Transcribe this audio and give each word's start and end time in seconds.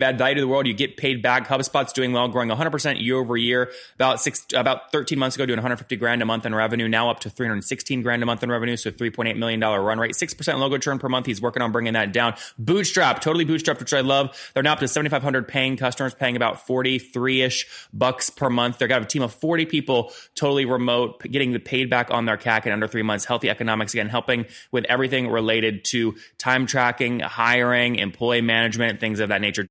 add 0.00 0.18
value 0.18 0.36
to 0.36 0.40
the 0.40 0.48
world, 0.48 0.66
you 0.66 0.74
get 0.74 0.96
paid 0.96 1.22
back. 1.22 1.48
Hubstaff's 1.48 1.92
doing 1.92 2.12
well, 2.12 2.28
growing 2.28 2.48
100% 2.48 3.02
year 3.02 3.16
over 3.16 3.36
year. 3.36 3.72
About 3.96 4.20
six, 4.20 4.46
about 4.54 4.92
13 4.92 5.18
months 5.18 5.36
ago, 5.36 5.44
doing 5.44 5.56
150 5.56 5.96
grand 5.96 6.22
a 6.22 6.24
month 6.24 6.46
in 6.46 6.54
revenue. 6.54 6.88
Now 6.88 7.10
up 7.10 7.20
to 7.20 7.30
316 7.30 8.02
grand 8.02 8.22
a 8.22 8.26
month 8.26 8.42
in 8.42 8.50
revenue, 8.50 8.76
so 8.76 8.90
3.8 8.90 9.36
million 9.36 9.60
dollar 9.60 9.82
run 9.82 9.98
rate. 9.98 10.14
Six 10.14 10.34
percent 10.34 10.58
logo 10.58 10.78
churn 10.78 10.98
per 10.98 11.08
month. 11.08 11.26
He's 11.26 11.40
working 11.40 11.62
on 11.62 11.72
bringing 11.72 11.94
that 11.94 12.12
down. 12.12 12.34
Bootstrap, 12.58 13.20
totally 13.20 13.44
bootstrapped, 13.44 13.80
which 13.80 13.92
I 13.92 14.00
love. 14.00 14.50
They're 14.54 14.62
now 14.62 14.74
up 14.74 14.80
to 14.80 14.88
7,500 14.88 15.48
paying 15.48 15.76
customers, 15.76 16.14
paying 16.14 16.36
about 16.36 16.66
43 16.66 17.42
ish 17.42 17.66
bucks 17.92 18.30
per 18.30 18.48
month. 18.48 18.78
They've 18.78 18.88
got 18.88 19.02
a 19.02 19.06
team 19.06 19.22
of 19.22 19.34
40 19.34 19.66
people, 19.66 20.12
totally 20.34 20.64
remote, 20.64 21.22
getting 21.22 21.52
the 21.52 21.58
paid 21.58 21.90
back 21.90 22.10
on 22.10 22.24
their 22.24 22.36
CAC 22.36 22.66
in 22.66 22.72
under 22.72 22.86
three 22.86 23.02
months. 23.02 23.24
Healthy 23.24 23.50
economics 23.50 23.94
again, 23.94 24.08
helping 24.08 24.46
with 24.70 24.84
everything 24.84 25.28
related 25.28 25.84
to 25.86 26.14
time 26.38 26.66
tracking, 26.66 27.20
hiring, 27.20 27.96
employee 27.96 28.40
management, 28.40 29.00
things 29.00 29.20
of 29.20 29.30
that 29.30 29.40
nature. 29.40 29.66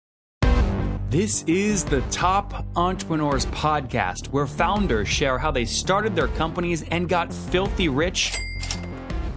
This 1.17 1.41
is 1.47 1.83
the 1.83 2.01
Top 2.11 2.63
Entrepreneurs 2.75 3.47
Podcast, 3.47 4.27
where 4.27 4.45
founders 4.45 5.07
share 5.07 5.39
how 5.39 5.49
they 5.49 5.65
started 5.65 6.15
their 6.15 6.27
companies 6.27 6.83
and 6.91 7.09
got 7.09 7.33
filthy 7.33 7.89
rich 7.89 8.37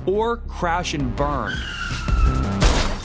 or 0.05 0.37
crash 0.37 0.93
and 0.93 1.17
burn. 1.17 1.55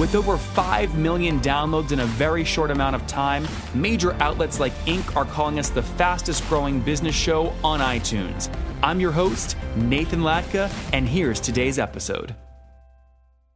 With 0.00 0.14
over 0.14 0.38
5 0.38 0.96
million 0.96 1.40
downloads 1.40 1.92
in 1.92 2.00
a 2.00 2.06
very 2.06 2.42
short 2.42 2.70
amount 2.70 2.96
of 2.96 3.06
time, 3.06 3.46
major 3.74 4.14
outlets 4.14 4.58
like 4.58 4.72
Inc. 4.86 5.14
are 5.14 5.26
calling 5.26 5.58
us 5.58 5.68
the 5.68 5.82
fastest 5.82 6.42
growing 6.48 6.80
business 6.80 7.14
show 7.14 7.52
on 7.62 7.80
iTunes. 7.80 8.50
I'm 8.82 8.98
your 8.98 9.12
host, 9.12 9.58
Nathan 9.76 10.20
Latka, 10.20 10.72
and 10.94 11.06
here's 11.06 11.38
today's 11.38 11.78
episode. 11.78 12.34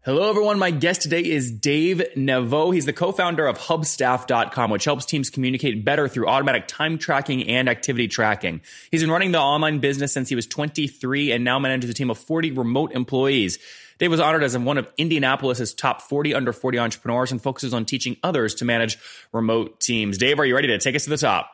Hello, 0.05 0.28
everyone. 0.28 0.59
My 0.59 0.70
guest 0.70 1.00
today 1.00 1.25
is 1.25 1.50
Dave 1.50 2.03
Nevogt. 2.15 2.75
He's 2.75 2.84
the 2.84 2.92
co-founder 2.92 3.47
of 3.47 3.56
Hubstaff.com, 3.56 4.70
which 4.70 4.84
helps 4.84 5.06
teams 5.06 5.31
communicate 5.31 5.83
better 5.83 6.09
through 6.09 6.28
automatic 6.28 6.69
time 6.69 6.98
tracking 6.98 7.48
and 7.48 7.70
activity 7.70 8.06
tracking. 8.06 8.61
He's 8.91 9.00
been 9.00 9.11
running 9.11 9.33
the 9.33 9.41
online 9.41 9.78
business 9.78 10.12
since 10.12 10.28
he 10.28 10.34
was 10.34 10.47
23 10.47 11.33
and 11.33 11.42
now 11.42 11.59
manages 11.59 11.89
a 11.89 11.95
team 11.95 12.11
of 12.11 12.19
40 12.19 12.50
remote 12.50 12.92
employees. 12.92 13.59
Dave 13.98 14.11
was 14.11 14.20
honored 14.20 14.42
as 14.42 14.56
one 14.56 14.78
of 14.78 14.91
Indianapolis's 14.97 15.75
top 15.75 16.03
40 16.03 16.34
under 16.34 16.53
40 16.53 16.78
entrepreneurs 16.78 17.33
and 17.33 17.41
focuses 17.42 17.75
on 17.75 17.84
teaching 17.84 18.17
others 18.23 18.55
to 18.56 18.64
manage 18.64 18.98
remote 19.33 19.81
teams. 19.81 20.19
Dave, 20.19 20.39
are 20.39 20.45
you 20.45 20.55
ready 20.55 20.69
to 20.69 20.78
take 20.78 20.95
us 20.95 21.05
to 21.05 21.11
the 21.11 21.17
top? 21.17 21.50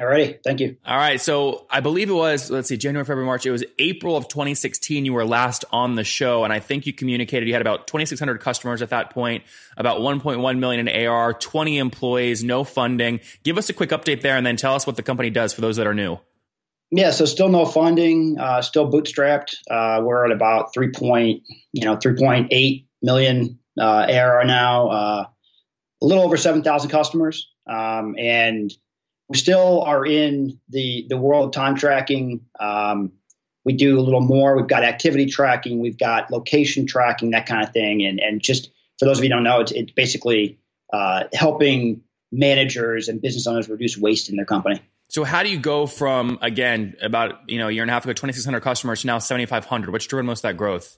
All 0.00 0.06
righty. 0.06 0.38
Thank 0.42 0.60
you. 0.60 0.76
All 0.86 0.96
right. 0.96 1.20
So 1.20 1.66
I 1.70 1.80
believe 1.80 2.08
it 2.08 2.14
was, 2.14 2.50
let's 2.50 2.68
see, 2.68 2.78
January, 2.78 3.04
February, 3.04 3.26
March. 3.26 3.44
It 3.44 3.50
was 3.50 3.62
April 3.78 4.16
of 4.16 4.26
2016. 4.26 5.04
You 5.04 5.12
were 5.12 5.24
last 5.24 5.66
on 5.70 5.96
the 5.96 6.04
show. 6.04 6.44
And 6.44 6.52
I 6.52 6.60
think 6.60 6.86
you 6.86 6.94
communicated 6.94 7.46
you 7.46 7.52
had 7.52 7.60
about 7.60 7.86
2,600 7.86 8.40
customers 8.40 8.80
at 8.80 8.88
that 8.88 9.10
point, 9.10 9.44
about 9.76 10.00
1.1 10.00 10.58
million 10.58 10.88
in 10.88 11.06
AR, 11.06 11.34
20 11.34 11.78
employees, 11.78 12.42
no 12.42 12.64
funding. 12.64 13.20
Give 13.42 13.58
us 13.58 13.68
a 13.68 13.74
quick 13.74 13.90
update 13.90 14.22
there 14.22 14.36
and 14.36 14.46
then 14.46 14.56
tell 14.56 14.74
us 14.74 14.86
what 14.86 14.96
the 14.96 15.02
company 15.02 15.28
does 15.28 15.52
for 15.52 15.60
those 15.60 15.76
that 15.76 15.86
are 15.86 15.94
new. 15.94 16.18
Yeah, 16.94 17.10
so 17.10 17.24
still 17.24 17.48
no 17.48 17.64
funding, 17.64 18.38
uh, 18.38 18.60
still 18.60 18.90
bootstrapped. 18.90 19.54
Uh, 19.70 20.02
we're 20.02 20.26
at 20.26 20.30
about 20.30 20.74
three 20.74 20.90
point, 20.90 21.42
you 21.72 21.86
know, 21.86 21.96
three 21.96 22.16
point 22.16 22.48
eight 22.50 22.86
million 23.00 23.58
uh, 23.80 24.06
ARR 24.10 24.44
now. 24.44 24.88
Uh, 24.88 25.26
a 26.02 26.06
little 26.06 26.22
over 26.22 26.36
seven 26.36 26.62
thousand 26.62 26.90
customers, 26.90 27.48
um, 27.66 28.14
and 28.18 28.70
we 29.30 29.38
still 29.38 29.82
are 29.84 30.04
in 30.04 30.60
the 30.68 31.06
the 31.08 31.16
world 31.16 31.46
of 31.46 31.52
time 31.52 31.76
tracking. 31.76 32.42
Um, 32.60 33.12
we 33.64 33.72
do 33.72 33.98
a 33.98 34.02
little 34.02 34.20
more. 34.20 34.54
We've 34.54 34.68
got 34.68 34.84
activity 34.84 35.26
tracking, 35.26 35.80
we've 35.80 35.98
got 35.98 36.30
location 36.30 36.86
tracking, 36.86 37.30
that 37.30 37.46
kind 37.46 37.66
of 37.66 37.72
thing, 37.72 38.02
and 38.04 38.20
and 38.20 38.42
just 38.42 38.70
for 38.98 39.06
those 39.06 39.16
of 39.16 39.24
you 39.24 39.30
who 39.30 39.36
don't 39.36 39.44
know, 39.44 39.60
it's, 39.60 39.72
it's 39.72 39.92
basically 39.92 40.58
uh, 40.92 41.24
helping 41.32 42.02
managers 42.30 43.08
and 43.08 43.22
business 43.22 43.46
owners 43.46 43.70
reduce 43.70 43.96
waste 43.96 44.28
in 44.28 44.36
their 44.36 44.44
company. 44.44 44.82
So 45.12 45.24
how 45.24 45.42
do 45.42 45.50
you 45.50 45.58
go 45.58 45.86
from 45.86 46.38
again 46.40 46.96
about 47.02 47.50
you 47.50 47.58
know 47.58 47.68
a 47.68 47.70
year 47.70 47.82
and 47.82 47.90
a 47.90 47.92
half 47.92 48.04
ago, 48.04 48.14
twenty 48.14 48.32
six 48.32 48.46
hundred 48.46 48.62
customers 48.62 49.02
to 49.02 49.06
now 49.06 49.18
seventy 49.18 49.44
five 49.44 49.66
hundred? 49.66 49.92
What's 49.92 50.06
driven 50.06 50.24
most 50.24 50.38
of 50.38 50.42
that 50.48 50.56
growth? 50.56 50.96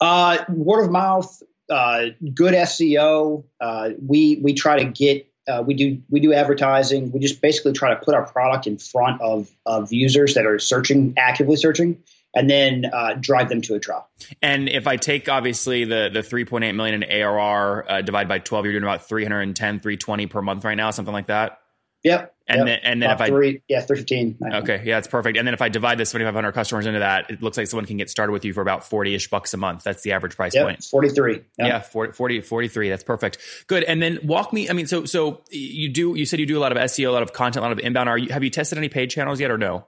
Uh, 0.00 0.44
word 0.48 0.84
of 0.84 0.92
mouth, 0.92 1.42
uh, 1.68 2.04
good 2.32 2.54
SEO. 2.54 3.42
Uh, 3.60 3.90
we 4.00 4.38
we 4.44 4.54
try 4.54 4.84
to 4.84 4.84
get 4.84 5.28
uh, 5.48 5.64
we 5.66 5.74
do 5.74 6.02
we 6.08 6.20
do 6.20 6.32
advertising. 6.32 7.10
We 7.10 7.18
just 7.18 7.42
basically 7.42 7.72
try 7.72 7.90
to 7.90 7.96
put 7.96 8.14
our 8.14 8.26
product 8.26 8.68
in 8.68 8.78
front 8.78 9.20
of 9.20 9.50
of 9.66 9.92
users 9.92 10.34
that 10.34 10.46
are 10.46 10.60
searching 10.60 11.14
actively 11.16 11.56
searching, 11.56 12.00
and 12.32 12.48
then 12.48 12.84
uh, 12.92 13.14
drive 13.18 13.48
them 13.48 13.60
to 13.62 13.74
a 13.74 13.80
trial. 13.80 14.08
And 14.40 14.68
if 14.68 14.86
I 14.86 14.98
take 14.98 15.28
obviously 15.28 15.84
the 15.84 16.10
the 16.12 16.20
3.8 16.20 16.72
million 16.76 17.02
in 17.02 17.10
ARR 17.10 17.90
uh, 17.90 18.02
divide 18.02 18.28
by 18.28 18.38
12, 18.38 18.66
you're 18.66 18.72
doing 18.74 18.84
about 18.84 19.08
310, 19.08 19.80
320 19.80 20.26
per 20.28 20.42
month 20.42 20.64
right 20.64 20.76
now, 20.76 20.92
something 20.92 21.12
like 21.12 21.26
that. 21.26 21.58
Yep. 22.04 22.33
And 22.46 22.58
yep. 22.58 22.66
then, 22.66 22.78
and 22.92 23.02
then 23.02 23.10
if 23.10 23.20
I 23.22 23.28
three, 23.28 23.62
yeah, 23.68 23.80
three 23.80 23.96
fifteen. 23.96 24.36
okay, 24.44 24.82
yeah, 24.84 24.96
that's 24.96 25.08
perfect. 25.08 25.38
And 25.38 25.46
then 25.46 25.54
if 25.54 25.62
I 25.62 25.70
divide 25.70 25.96
the 25.96 26.04
7,500 26.04 26.52
customers 26.52 26.84
into 26.84 26.98
that, 26.98 27.30
it 27.30 27.42
looks 27.42 27.56
like 27.56 27.66
someone 27.68 27.86
can 27.86 27.96
get 27.96 28.10
started 28.10 28.32
with 28.32 28.44
you 28.44 28.52
for 28.52 28.60
about 28.60 28.84
40 28.84 29.14
ish 29.14 29.30
bucks 29.30 29.54
a 29.54 29.56
month. 29.56 29.82
That's 29.82 30.02
the 30.02 30.12
average 30.12 30.36
price 30.36 30.54
Yep, 30.54 30.64
point. 30.66 30.84
forty 30.84 31.08
three. 31.08 31.42
Yeah, 31.58 31.80
40, 31.80 32.12
40, 32.12 32.40
43. 32.42 32.90
That's 32.90 33.02
perfect. 33.02 33.38
Good. 33.66 33.84
And 33.84 34.02
then 34.02 34.18
walk 34.24 34.52
me. 34.52 34.68
I 34.68 34.74
mean, 34.74 34.86
so 34.86 35.06
so 35.06 35.40
you 35.50 35.88
do. 35.88 36.16
You 36.16 36.26
said 36.26 36.38
you 36.38 36.44
do 36.44 36.58
a 36.58 36.60
lot 36.60 36.70
of 36.72 36.76
SEO, 36.76 37.08
a 37.08 37.12
lot 37.12 37.22
of 37.22 37.32
content, 37.32 37.64
a 37.64 37.66
lot 37.66 37.72
of 37.72 37.78
inbound. 37.78 38.10
Are 38.10 38.18
you 38.18 38.30
have 38.30 38.44
you 38.44 38.50
tested 38.50 38.76
any 38.76 38.90
paid 38.90 39.08
channels 39.08 39.40
yet, 39.40 39.50
or 39.50 39.56
no? 39.56 39.86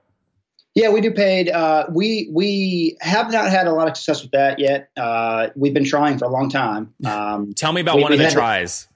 Yeah, 0.75 0.91
we 0.91 1.01
do 1.03 1.11
paid. 1.11 1.51
Uh, 1.51 1.87
we 1.91 2.29
we 2.33 2.97
have 3.01 3.31
not 3.33 3.51
had 3.51 3.67
a 3.67 3.73
lot 3.73 3.89
of 3.89 3.97
success 3.97 4.23
with 4.23 4.33
that 4.33 4.59
yet. 4.59 4.91
Uh, 4.97 5.49
we've 5.57 5.73
been 5.75 5.85
trying 5.87 6.17
for 6.19 6.25
a 6.25 6.31
long 6.31 6.49
time. 6.51 6.95
Um, 7.05 7.53
Tell 7.55 7.73
me 7.73 7.81
about 7.83 7.97
We- 7.97 8.03
one 8.03 8.13
of 8.13 8.19
the 8.19 8.25
had 8.25 8.31
to- 8.31 8.37
tries. 8.37 8.89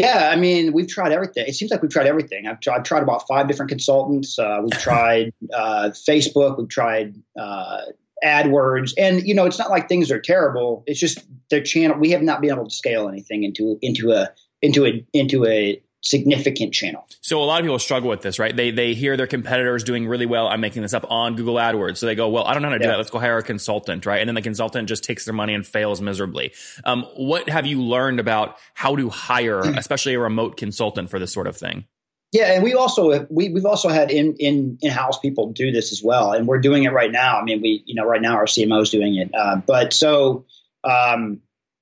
Yeah, 0.00 0.30
I 0.32 0.36
mean, 0.36 0.72
we've 0.72 0.88
tried 0.88 1.12
everything. 1.12 1.46
It 1.46 1.54
seems 1.54 1.70
like 1.70 1.82
we've 1.82 1.90
tried 1.90 2.06
everything. 2.06 2.46
I've 2.46 2.60
tried, 2.60 2.78
I've 2.78 2.84
tried 2.84 3.02
about 3.02 3.26
five 3.26 3.48
different 3.48 3.70
consultants. 3.70 4.38
Uh, 4.38 4.60
we've 4.62 4.78
tried 4.80 5.32
uh, 5.54 5.90
Facebook. 5.90 6.58
We've 6.58 6.68
tried 6.68 7.16
uh, 7.38 7.82
AdWords, 8.24 8.92
and 8.98 9.26
you 9.26 9.34
know, 9.34 9.46
it's 9.46 9.58
not 9.58 9.70
like 9.70 9.88
things 9.88 10.10
are 10.10 10.20
terrible. 10.20 10.84
It's 10.86 11.00
just 11.00 11.20
their 11.50 11.62
channel. 11.62 11.98
We 11.98 12.10
have 12.10 12.22
not 12.22 12.40
been 12.40 12.50
able 12.50 12.68
to 12.68 12.74
scale 12.74 13.08
anything 13.08 13.44
into 13.44 13.78
into 13.82 14.12
a 14.12 14.30
into 14.62 14.86
a 14.86 15.06
into 15.12 15.46
a 15.46 15.82
significant 16.02 16.72
channel. 16.72 17.06
So 17.20 17.42
a 17.42 17.44
lot 17.44 17.60
of 17.60 17.64
people 17.64 17.78
struggle 17.78 18.08
with 18.08 18.22
this, 18.22 18.38
right? 18.38 18.54
They 18.54 18.70
they 18.70 18.94
hear 18.94 19.16
their 19.16 19.26
competitors 19.26 19.84
doing 19.84 20.06
really 20.06 20.26
well. 20.26 20.48
I'm 20.48 20.60
making 20.60 20.82
this 20.82 20.94
up 20.94 21.06
on 21.10 21.36
Google 21.36 21.54
AdWords, 21.54 21.98
so 21.98 22.06
they 22.06 22.14
go, 22.14 22.28
"Well, 22.28 22.44
I 22.44 22.54
don't 22.54 22.62
know 22.62 22.68
how 22.68 22.74
to 22.74 22.80
do 22.80 22.88
that. 22.88 22.96
Let's 22.96 23.10
go 23.10 23.18
hire 23.18 23.38
a 23.38 23.42
consultant, 23.42 24.06
right?" 24.06 24.20
And 24.20 24.28
then 24.28 24.34
the 24.34 24.42
consultant 24.42 24.88
just 24.88 25.04
takes 25.04 25.24
their 25.24 25.34
money 25.34 25.54
and 25.54 25.66
fails 25.66 26.00
miserably. 26.00 26.52
Um, 26.84 27.06
what 27.16 27.48
have 27.48 27.66
you 27.66 27.82
learned 27.82 28.20
about 28.20 28.56
how 28.74 28.96
to 28.96 29.08
hire, 29.10 29.60
especially 29.76 30.14
a 30.14 30.20
remote 30.20 30.56
consultant, 30.56 31.10
for 31.10 31.18
this 31.18 31.32
sort 31.32 31.46
of 31.46 31.56
thing? 31.56 31.84
Yeah, 32.32 32.52
and 32.52 32.62
we 32.62 32.74
also 32.74 33.26
we 33.28 33.48
we've 33.48 33.66
also 33.66 33.88
had 33.88 34.10
in 34.10 34.36
in 34.38 34.78
in 34.80 34.90
house 34.90 35.18
people 35.18 35.52
do 35.52 35.72
this 35.72 35.92
as 35.92 36.02
well, 36.02 36.32
and 36.32 36.46
we're 36.46 36.60
doing 36.60 36.84
it 36.84 36.92
right 36.92 37.10
now. 37.10 37.38
I 37.38 37.42
mean, 37.44 37.60
we 37.60 37.82
you 37.86 37.94
know 37.94 38.04
right 38.04 38.22
now 38.22 38.36
our 38.36 38.46
CMO 38.46 38.82
is 38.82 38.90
doing 38.90 39.16
it, 39.16 39.30
uh, 39.34 39.56
but 39.56 39.92
so 39.92 40.46
um, 40.84 41.40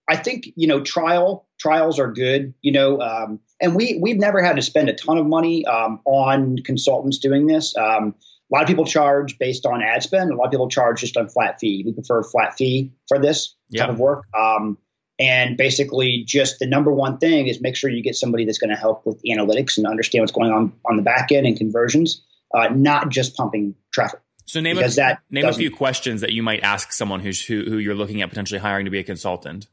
I 0.08 0.16
think 0.16 0.52
you 0.56 0.66
know 0.66 0.80
trial 0.80 1.47
trials 1.58 1.98
are 1.98 2.12
good, 2.12 2.54
you 2.62 2.72
know, 2.72 3.00
um, 3.00 3.40
and 3.60 3.74
we 3.74 3.98
we've 4.00 4.18
never 4.18 4.42
had 4.42 4.56
to 4.56 4.62
spend 4.62 4.88
a 4.88 4.94
ton 4.94 5.18
of 5.18 5.26
money 5.26 5.66
um, 5.66 6.00
on 6.04 6.58
consultants 6.58 7.18
doing 7.18 7.46
this. 7.46 7.76
Um, 7.76 8.14
a 8.50 8.54
lot 8.54 8.62
of 8.62 8.68
people 8.68 8.86
charge 8.86 9.38
based 9.38 9.66
on 9.66 9.82
ad 9.82 10.02
spend. 10.02 10.30
A 10.30 10.36
lot 10.36 10.46
of 10.46 10.50
people 10.50 10.68
charge 10.68 11.00
just 11.00 11.16
on 11.16 11.28
flat 11.28 11.60
fee. 11.60 11.82
We 11.84 11.92
prefer 11.92 12.22
flat 12.22 12.56
fee 12.56 12.92
for 13.06 13.18
this 13.18 13.54
Yeah. 13.68 13.82
type 13.82 13.94
of 13.94 14.00
work. 14.00 14.24
Um, 14.38 14.78
and 15.18 15.56
basically, 15.56 16.24
just 16.26 16.60
the 16.60 16.66
number 16.66 16.92
one 16.92 17.18
thing 17.18 17.48
is 17.48 17.60
make 17.60 17.76
sure 17.76 17.90
you 17.90 18.02
get 18.02 18.14
somebody 18.14 18.44
that's 18.44 18.58
going 18.58 18.70
to 18.70 18.76
help 18.76 19.04
with 19.04 19.20
analytics 19.24 19.76
and 19.76 19.86
understand 19.86 20.22
what's 20.22 20.32
going 20.32 20.52
on 20.52 20.72
on 20.88 20.96
the 20.96 21.02
back 21.02 21.32
end 21.32 21.46
and 21.46 21.58
conversions, 21.58 22.22
uh, 22.54 22.68
not 22.68 23.10
just 23.10 23.36
pumping 23.36 23.74
traffic. 23.92 24.20
So 24.46 24.60
name 24.60 24.78
a, 24.78 24.88
that 24.88 25.20
name 25.28 25.44
a 25.44 25.52
few 25.52 25.70
questions 25.70 26.22
that 26.22 26.32
you 26.32 26.42
might 26.42 26.62
ask 26.62 26.92
someone 26.92 27.20
who's 27.20 27.44
who, 27.44 27.64
who 27.64 27.76
you're 27.76 27.94
looking 27.94 28.22
at 28.22 28.30
potentially 28.30 28.60
hiring 28.60 28.86
to 28.86 28.90
be 28.90 28.98
a 28.98 29.04
consultant. 29.04 29.66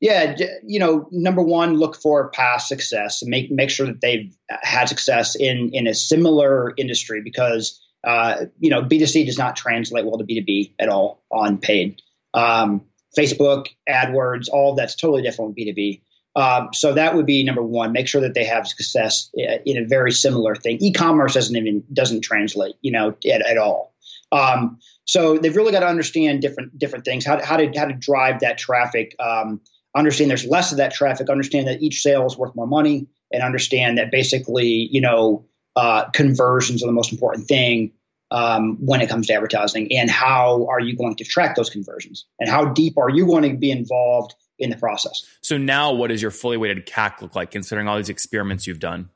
Yeah, 0.00 0.36
you 0.66 0.78
know, 0.78 1.08
number 1.10 1.42
one, 1.42 1.74
look 1.74 1.96
for 1.96 2.28
past 2.28 2.68
success 2.68 3.22
and 3.22 3.30
make 3.30 3.50
make 3.50 3.70
sure 3.70 3.86
that 3.86 4.00
they've 4.00 4.34
had 4.48 4.88
success 4.88 5.36
in 5.36 5.70
in 5.72 5.86
a 5.86 5.94
similar 5.94 6.74
industry 6.76 7.22
because 7.22 7.80
uh, 8.04 8.44
you 8.58 8.68
know 8.68 8.82
B 8.82 8.98
two 8.98 9.06
C 9.06 9.24
does 9.24 9.38
not 9.38 9.56
translate 9.56 10.04
well 10.04 10.18
to 10.18 10.24
B 10.24 10.38
two 10.38 10.44
B 10.44 10.74
at 10.78 10.90
all 10.90 11.22
on 11.30 11.58
paid. 11.58 12.02
Um, 12.34 12.82
Facebook, 13.16 13.68
AdWords, 13.88 14.48
all 14.52 14.74
that's 14.74 14.96
totally 14.96 15.22
different 15.22 15.50
with 15.50 15.56
B 15.56 15.64
two 15.64 15.74
B. 15.74 16.02
Um, 16.36 16.68
so 16.74 16.92
that 16.92 17.14
would 17.14 17.24
be 17.24 17.42
number 17.44 17.62
one. 17.62 17.92
Make 17.92 18.08
sure 18.08 18.20
that 18.20 18.34
they 18.34 18.44
have 18.44 18.68
success 18.68 19.30
in 19.34 19.78
a 19.78 19.86
very 19.86 20.12
similar 20.12 20.54
thing. 20.54 20.76
E-commerce 20.82 21.32
doesn't 21.32 21.56
even 21.56 21.84
doesn't 21.90 22.20
translate, 22.20 22.74
you 22.82 22.92
know, 22.92 23.16
at, 23.32 23.40
at 23.40 23.56
all. 23.56 23.94
Um, 24.30 24.78
so 25.06 25.38
they've 25.38 25.56
really 25.56 25.72
got 25.72 25.80
to 25.80 25.88
understand 25.88 26.42
different 26.42 26.78
different 26.78 27.06
things, 27.06 27.24
how 27.24 27.36
to, 27.36 27.46
how 27.46 27.56
to 27.56 27.72
how 27.74 27.86
to 27.86 27.94
drive 27.94 28.40
that 28.40 28.58
traffic. 28.58 29.16
Um, 29.18 29.62
understand 29.96 30.30
there's 30.30 30.46
less 30.46 30.72
of 30.72 30.78
that 30.78 30.92
traffic. 30.92 31.30
Understand 31.30 31.68
that 31.68 31.82
each 31.82 32.02
sale 32.02 32.26
is 32.26 32.36
worth 32.36 32.54
more 32.54 32.66
money, 32.66 33.06
and 33.32 33.42
understand 33.42 33.98
that 33.98 34.10
basically, 34.10 34.88
you 34.90 35.00
know, 35.00 35.44
uh, 35.74 36.04
conversions 36.10 36.82
are 36.82 36.86
the 36.86 36.92
most 36.92 37.12
important 37.12 37.46
thing 37.48 37.92
um, 38.30 38.78
when 38.84 39.00
it 39.00 39.08
comes 39.08 39.26
to 39.28 39.34
advertising. 39.34 39.96
And 39.96 40.10
how 40.10 40.66
are 40.68 40.80
you 40.80 40.96
going 40.96 41.16
to 41.16 41.24
track 41.24 41.56
those 41.56 41.70
conversions? 41.70 42.26
And 42.38 42.48
how 42.48 42.66
deep 42.66 42.98
are 42.98 43.10
you 43.10 43.26
going 43.26 43.50
to 43.50 43.56
be 43.56 43.70
involved 43.70 44.34
in 44.58 44.70
the 44.70 44.76
process? 44.76 45.22
So 45.42 45.58
now, 45.58 45.92
what 45.92 46.08
does 46.08 46.22
your 46.22 46.30
fully 46.30 46.56
weighted 46.56 46.86
CAC 46.86 47.20
look 47.20 47.34
like, 47.34 47.50
considering 47.50 47.88
all 47.88 47.96
these 47.96 48.08
experiments 48.08 48.66
you've 48.66 48.80
done? 48.80 49.10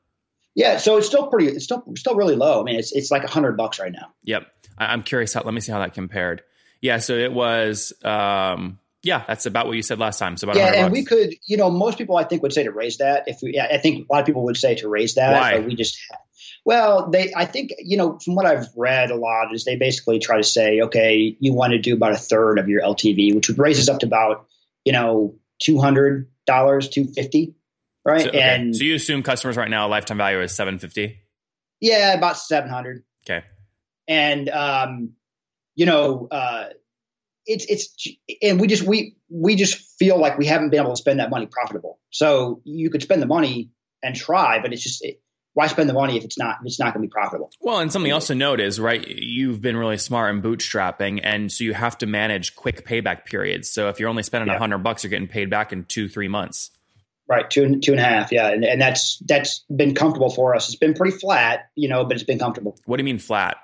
Yeah, 0.53 0.77
so 0.77 0.97
it's 0.97 1.07
still 1.07 1.27
pretty. 1.27 1.47
It's 1.47 1.63
still 1.63 1.83
still 1.95 2.15
really 2.15 2.35
low. 2.35 2.59
I 2.59 2.63
mean, 2.63 2.77
it's 2.77 2.91
it's 2.91 3.09
like 3.09 3.23
a 3.23 3.29
hundred 3.29 3.55
bucks 3.55 3.79
right 3.79 3.91
now. 3.91 4.11
Yep. 4.23 4.47
I, 4.77 4.93
am 4.93 5.01
curious 5.01 5.33
how. 5.33 5.43
Let 5.43 5.53
me 5.53 5.61
see 5.61 5.71
how 5.71 5.79
that 5.79 5.93
compared. 5.93 6.43
Yeah. 6.81 6.97
So 6.97 7.13
it 7.13 7.31
was. 7.31 7.93
Um, 8.03 8.77
yeah, 9.03 9.23
that's 9.27 9.45
about 9.45 9.67
what 9.67 9.75
you 9.75 9.81
said 9.81 9.99
last 9.99 10.19
time. 10.19 10.37
So 10.37 10.47
about 10.47 10.57
yeah, 10.57 10.73
and 10.73 10.85
bucks. 10.85 10.93
we 10.93 11.05
could. 11.05 11.35
You 11.45 11.57
know, 11.57 11.69
most 11.69 11.97
people 11.97 12.17
I 12.17 12.23
think 12.23 12.43
would 12.43 12.53
say 12.53 12.63
to 12.63 12.71
raise 12.71 12.97
that. 12.97 13.23
If 13.27 13.39
we, 13.41 13.53
yeah, 13.55 13.67
I 13.71 13.77
think 13.77 14.07
a 14.09 14.13
lot 14.13 14.19
of 14.19 14.25
people 14.25 14.43
would 14.45 14.57
say 14.57 14.75
to 14.75 14.87
raise 14.87 15.15
that. 15.15 15.33
Why? 15.33 15.57
But 15.57 15.67
we 15.67 15.75
just. 15.75 15.99
Well, 16.65 17.09
they. 17.09 17.33
I 17.35 17.45
think 17.45 17.71
you 17.79 17.97
know 17.97 18.19
from 18.23 18.35
what 18.35 18.45
I've 18.45 18.67
read 18.75 19.11
a 19.11 19.15
lot 19.15 19.53
is 19.53 19.65
they 19.65 19.75
basically 19.75 20.19
try 20.19 20.37
to 20.37 20.43
say, 20.43 20.81
okay, 20.81 21.35
you 21.39 21.53
want 21.53 21.71
to 21.71 21.79
do 21.79 21.95
about 21.95 22.11
a 22.11 22.17
third 22.17 22.59
of 22.59 22.69
your 22.69 22.81
LTV, 22.81 23.33
which 23.35 23.47
would 23.49 23.57
raise 23.57 23.79
us 23.79 23.89
up 23.89 23.99
to 24.01 24.05
about 24.05 24.45
you 24.85 24.93
know 24.93 25.35
two 25.59 25.79
hundred 25.79 26.29
dollars, 26.45 26.89
two 26.89 27.05
fifty 27.05 27.55
right? 28.05 28.21
So, 28.21 28.29
okay. 28.29 28.39
And 28.39 28.75
so 28.75 28.83
you 28.83 28.95
assume 28.95 29.23
customers 29.23 29.57
right 29.57 29.69
now 29.69 29.87
lifetime 29.87 30.17
value 30.17 30.41
is 30.41 30.53
seven 30.53 30.79
fifty. 30.79 31.19
Yeah, 31.79 32.13
about 32.13 32.37
seven 32.37 32.69
hundred. 32.69 33.03
Okay. 33.25 33.45
And 34.07 34.49
um, 34.49 35.11
you 35.75 35.85
know, 35.85 36.27
uh, 36.29 36.69
it's 37.45 37.65
it's 37.65 38.07
and 38.41 38.59
we 38.59 38.67
just 38.67 38.83
we 38.83 39.15
we 39.29 39.55
just 39.55 39.97
feel 39.97 40.19
like 40.19 40.37
we 40.37 40.45
haven't 40.45 40.69
been 40.69 40.81
able 40.81 40.91
to 40.91 40.97
spend 40.97 41.19
that 41.19 41.29
money 41.29 41.47
profitable. 41.47 41.99
So 42.09 42.61
you 42.63 42.89
could 42.89 43.01
spend 43.01 43.21
the 43.21 43.27
money 43.27 43.71
and 44.03 44.15
try, 44.15 44.61
but 44.61 44.73
it's 44.73 44.83
just. 44.83 45.03
It, 45.03 45.21
why 45.53 45.67
spend 45.67 45.89
the 45.89 45.93
money 45.93 46.17
if 46.17 46.23
it's 46.23 46.37
not 46.37 46.59
if 46.61 46.67
it's 46.67 46.79
not 46.79 46.93
going 46.93 47.03
to 47.03 47.07
be 47.07 47.11
profitable? 47.11 47.51
Well, 47.59 47.79
and 47.79 47.91
something 47.91 48.11
else 48.11 48.27
to 48.27 48.35
note 48.35 48.59
is 48.59 48.79
right. 48.79 49.05
You've 49.05 49.61
been 49.61 49.75
really 49.75 49.97
smart 49.97 50.33
in 50.33 50.41
bootstrapping, 50.41 51.19
and 51.23 51.51
so 51.51 51.63
you 51.63 51.73
have 51.73 51.97
to 51.99 52.05
manage 52.05 52.55
quick 52.55 52.85
payback 52.85 53.25
periods. 53.25 53.69
So 53.69 53.89
if 53.89 53.99
you're 53.99 54.09
only 54.09 54.23
spending 54.23 54.49
a 54.49 54.53
yeah. 54.53 54.59
hundred 54.59 54.79
bucks, 54.79 55.03
you're 55.03 55.09
getting 55.09 55.27
paid 55.27 55.49
back 55.49 55.73
in 55.73 55.83
two 55.85 56.07
three 56.07 56.29
months. 56.29 56.71
Right, 57.27 57.49
two 57.49 57.79
two 57.79 57.91
and 57.91 57.99
a 57.99 58.03
half, 58.03 58.31
yeah, 58.31 58.47
and, 58.47 58.63
and 58.63 58.81
that's 58.81 59.21
that's 59.27 59.65
been 59.73 59.93
comfortable 59.93 60.29
for 60.29 60.55
us. 60.55 60.67
It's 60.67 60.77
been 60.77 60.93
pretty 60.93 61.17
flat, 61.17 61.69
you 61.75 61.89
know, 61.89 62.05
but 62.05 62.15
it's 62.15 62.23
been 62.23 62.39
comfortable. 62.39 62.77
What 62.85 62.97
do 62.97 63.01
you 63.01 63.05
mean 63.05 63.19
flat? 63.19 63.57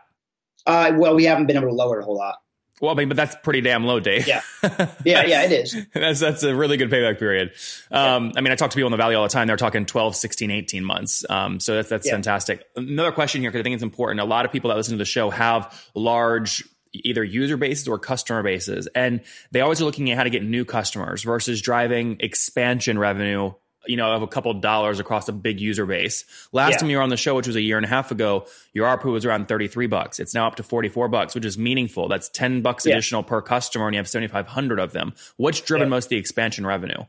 Uh, 0.65 0.91
well, 0.95 1.15
we 1.15 1.23
haven't 1.23 1.47
been 1.47 1.55
able 1.55 1.69
to 1.69 1.73
lower 1.73 1.99
it 1.99 2.01
a 2.01 2.05
whole 2.05 2.17
lot. 2.17 2.35
Well, 2.79 2.91
I 2.91 2.95
mean, 2.95 3.07
but 3.07 3.17
that's 3.17 3.35
pretty 3.43 3.61
damn 3.61 3.85
low, 3.85 3.99
Dave. 3.99 4.27
Yeah, 4.27 4.41
yeah, 5.03 5.25
yeah, 5.25 5.43
it 5.43 5.51
is. 5.51 5.75
that's 5.93 6.19
that's 6.19 6.43
a 6.43 6.55
really 6.55 6.77
good 6.77 6.91
payback 6.91 7.17
period. 7.17 7.53
Um, 7.89 8.27
yeah. 8.27 8.31
I 8.35 8.41
mean, 8.41 8.51
I 8.51 8.55
talk 8.55 8.69
to 8.69 8.75
people 8.75 8.87
in 8.87 8.91
the 8.91 8.97
valley 8.97 9.15
all 9.15 9.23
the 9.23 9.29
time. 9.29 9.47
They're 9.47 9.57
talking 9.57 9.85
12, 9.85 10.15
16, 10.15 10.51
18 10.51 10.83
months. 10.83 11.25
Um, 11.29 11.59
so 11.59 11.75
that's 11.75 11.89
that's 11.89 12.05
yeah. 12.05 12.13
fantastic. 12.13 12.63
Another 12.75 13.11
question 13.11 13.41
here 13.41 13.49
because 13.49 13.61
I 13.61 13.63
think 13.63 13.73
it's 13.73 13.83
important. 13.83 14.19
A 14.19 14.25
lot 14.25 14.45
of 14.45 14.51
people 14.51 14.69
that 14.69 14.77
listen 14.77 14.93
to 14.93 14.97
the 14.99 15.05
show 15.05 15.29
have 15.31 15.73
large 15.95 16.63
either 16.93 17.23
user 17.23 17.57
bases 17.57 17.87
or 17.87 17.99
customer 17.99 18.43
bases. 18.43 18.87
And 18.95 19.21
they 19.51 19.61
always 19.61 19.81
are 19.81 19.85
looking 19.85 20.09
at 20.11 20.17
how 20.17 20.23
to 20.23 20.29
get 20.29 20.43
new 20.43 20.65
customers 20.65 21.23
versus 21.23 21.61
driving 21.61 22.17
expansion 22.19 22.97
revenue 22.97 23.53
you 23.87 23.97
know, 23.97 24.11
of 24.11 24.21
a 24.21 24.27
couple 24.27 24.53
dollars 24.53 24.99
across 24.99 25.27
a 25.27 25.31
big 25.33 25.59
user 25.59 25.85
base. 25.85 26.25
Last 26.51 26.71
yeah. 26.71 26.77
time 26.77 26.89
you 26.89 26.97
were 26.97 27.03
on 27.03 27.09
the 27.09 27.17
show, 27.17 27.35
which 27.35 27.47
was 27.47 27.55
a 27.55 27.61
year 27.61 27.77
and 27.77 27.85
a 27.85 27.89
half 27.89 28.11
ago, 28.11 28.45
your 28.73 28.87
ARPU 28.87 29.11
was 29.11 29.25
around 29.25 29.47
33 29.47 29.87
bucks. 29.87 30.19
It's 30.19 30.33
now 30.33 30.47
up 30.47 30.55
to 30.55 30.63
44 30.63 31.07
bucks, 31.07 31.35
which 31.35 31.45
is 31.45 31.57
meaningful. 31.57 32.07
That's 32.07 32.29
10 32.29 32.61
bucks 32.61 32.85
yeah. 32.85 32.93
additional 32.93 33.23
per 33.23 33.41
customer 33.41 33.87
and 33.87 33.95
you 33.95 33.99
have 33.99 34.07
7,500 34.07 34.79
of 34.79 34.93
them. 34.93 35.13
What's 35.37 35.61
driven 35.61 35.87
yeah. 35.87 35.91
most 35.91 36.05
of 36.05 36.09
the 36.09 36.17
expansion 36.17 36.65
revenue? 36.65 37.03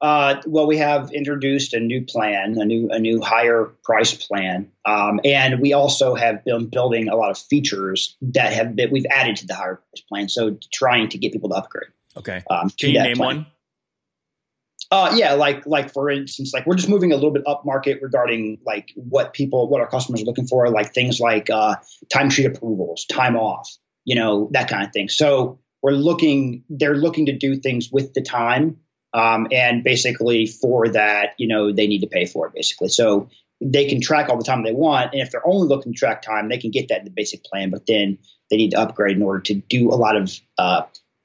Uh, 0.00 0.42
well, 0.46 0.66
we 0.66 0.76
have 0.76 1.10
introduced 1.12 1.72
a 1.72 1.80
new 1.80 2.04
plan, 2.04 2.58
a 2.58 2.64
new 2.66 2.90
a 2.90 2.98
new 2.98 3.22
higher 3.22 3.72
price 3.84 4.12
plan, 4.12 4.70
um, 4.84 5.18
and 5.24 5.60
we 5.60 5.72
also 5.72 6.14
have 6.14 6.44
been 6.44 6.66
building 6.66 7.08
a 7.08 7.16
lot 7.16 7.30
of 7.30 7.38
features 7.38 8.14
that 8.20 8.52
have 8.52 8.76
been 8.76 8.90
we've 8.90 9.06
added 9.08 9.36
to 9.36 9.46
the 9.46 9.54
higher 9.54 9.76
price 9.76 10.02
plan. 10.06 10.28
So 10.28 10.58
trying 10.70 11.08
to 11.08 11.16
get 11.16 11.32
people 11.32 11.48
to 11.48 11.54
upgrade. 11.54 11.88
Okay. 12.18 12.42
Um, 12.50 12.70
Can 12.78 12.90
you 12.90 13.02
name 13.02 13.16
plan. 13.16 13.36
one? 13.36 13.46
Uh, 14.90 15.12
yeah, 15.16 15.32
like 15.32 15.66
like 15.66 15.92
for 15.92 16.10
instance, 16.10 16.52
like 16.52 16.66
we're 16.66 16.76
just 16.76 16.88
moving 16.88 17.12
a 17.12 17.14
little 17.14 17.30
bit 17.30 17.42
up 17.46 17.64
market 17.64 18.00
regarding 18.02 18.58
like 18.64 18.92
what 18.94 19.32
people, 19.32 19.68
what 19.68 19.80
our 19.80 19.88
customers 19.88 20.22
are 20.22 20.26
looking 20.26 20.46
for, 20.46 20.68
like 20.68 20.92
things 20.92 21.20
like 21.20 21.50
uh, 21.50 21.76
timesheet 22.12 22.46
approvals, 22.46 23.06
time 23.06 23.36
off, 23.36 23.70
you 24.04 24.14
know, 24.14 24.48
that 24.52 24.68
kind 24.68 24.84
of 24.84 24.92
thing. 24.92 25.08
So 25.08 25.58
we're 25.82 25.92
looking, 25.92 26.64
they're 26.68 26.96
looking 26.96 27.26
to 27.26 27.36
do 27.36 27.56
things 27.56 27.90
with 27.90 28.14
the 28.14 28.22
time 28.22 28.78
um, 29.14 29.46
and 29.52 29.84
basically 29.84 30.46
for 30.46 30.88
that, 30.88 31.34
you 31.38 31.46
know, 31.46 31.72
they 31.72 31.86
need 31.86 32.00
to 32.00 32.08
pay 32.08 32.26
for 32.26 32.48
it 32.48 32.52
basically. 32.52 32.88
So 32.88 33.30
they 33.60 33.86
can 33.86 34.00
track 34.00 34.28
all 34.28 34.36
the 34.36 34.44
time 34.44 34.64
they 34.64 34.72
want. 34.72 35.12
And 35.12 35.22
if 35.22 35.30
they're 35.30 35.46
only 35.46 35.68
looking 35.68 35.92
to 35.92 35.98
track 35.98 36.20
time, 36.20 36.48
they 36.48 36.58
can 36.58 36.72
get 36.72 36.88
that 36.88 36.98
in 36.98 37.04
the 37.04 37.10
basic 37.10 37.44
plan, 37.44 37.70
but 37.70 37.86
then 37.86 38.18
they 38.50 38.56
need 38.56 38.72
to 38.72 38.80
upgrade 38.80 39.16
in 39.16 39.22
order 39.22 39.40
to 39.42 39.54
do 39.54 39.90
a 39.90 39.94
lot 39.94 40.16
of 40.16 40.32
uh, 40.58 40.82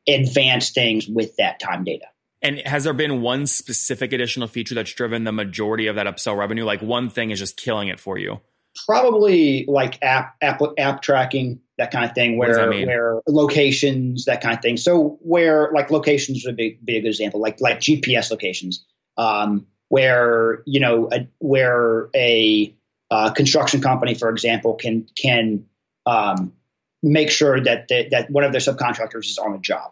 advanced 0.07 0.75
things 0.75 1.07
with 1.07 1.35
that 1.37 1.59
time 1.59 1.83
data. 1.83 2.05
And 2.41 2.59
has 2.59 2.85
there 2.85 2.93
been 2.93 3.21
one 3.21 3.47
specific 3.47 4.13
additional 4.13 4.47
feature 4.47 4.75
that's 4.75 4.93
driven 4.93 5.25
the 5.25 5.31
majority 5.31 5.87
of 5.87 5.95
that 5.95 6.05
upsell 6.05 6.37
revenue? 6.37 6.63
Like 6.63 6.81
one 6.81 7.09
thing 7.09 7.31
is 7.31 7.39
just 7.39 7.57
killing 7.57 7.89
it 7.89 7.99
for 7.99 8.17
you? 8.17 8.39
Probably 8.85 9.65
like 9.67 10.01
app 10.01 10.35
app 10.41 10.61
app 10.77 11.01
tracking, 11.01 11.59
that 11.77 11.91
kind 11.91 12.05
of 12.05 12.13
thing, 12.13 12.37
where 12.37 12.71
where 12.71 13.21
locations, 13.27 14.25
that 14.25 14.41
kind 14.41 14.55
of 14.55 14.61
thing. 14.61 14.77
So 14.77 15.19
where 15.21 15.69
like 15.73 15.91
locations 15.91 16.45
would 16.45 16.55
be, 16.55 16.79
be 16.83 16.97
a 16.97 17.01
good 17.01 17.09
example, 17.09 17.41
like 17.41 17.59
like 17.59 17.79
GPS 17.79 18.31
locations, 18.31 18.85
um, 19.17 19.67
where 19.89 20.63
you 20.65 20.79
know 20.79 21.09
a, 21.11 21.27
where 21.39 22.09
a 22.15 22.73
uh, 23.11 23.31
construction 23.31 23.81
company, 23.81 24.13
for 24.13 24.29
example, 24.29 24.75
can 24.75 25.07
can 25.19 25.65
um, 26.05 26.53
make 27.03 27.31
sure 27.31 27.61
that 27.61 27.89
the, 27.89 28.07
that 28.11 28.29
one 28.29 28.45
of 28.45 28.53
their 28.53 28.61
subcontractors 28.61 29.25
is 29.25 29.37
on 29.37 29.51
the 29.51 29.57
job 29.57 29.91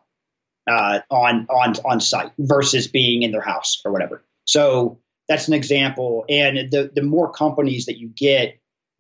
uh, 0.68 1.00
on 1.10 1.48
on 1.50 1.74
on 1.86 2.00
site 2.00 2.32
versus 2.38 2.88
being 2.88 3.24
in 3.24 3.32
their 3.32 3.42
house 3.42 3.82
or 3.86 3.92
whatever. 3.92 4.24
So 4.46 5.00
that's 5.28 5.48
an 5.48 5.54
example. 5.54 6.26
And 6.30 6.72
the 6.72 6.92
the 6.94 7.02
more 7.02 7.32
companies 7.32 7.86
that 7.86 7.98
you 7.98 8.08
get 8.08 8.60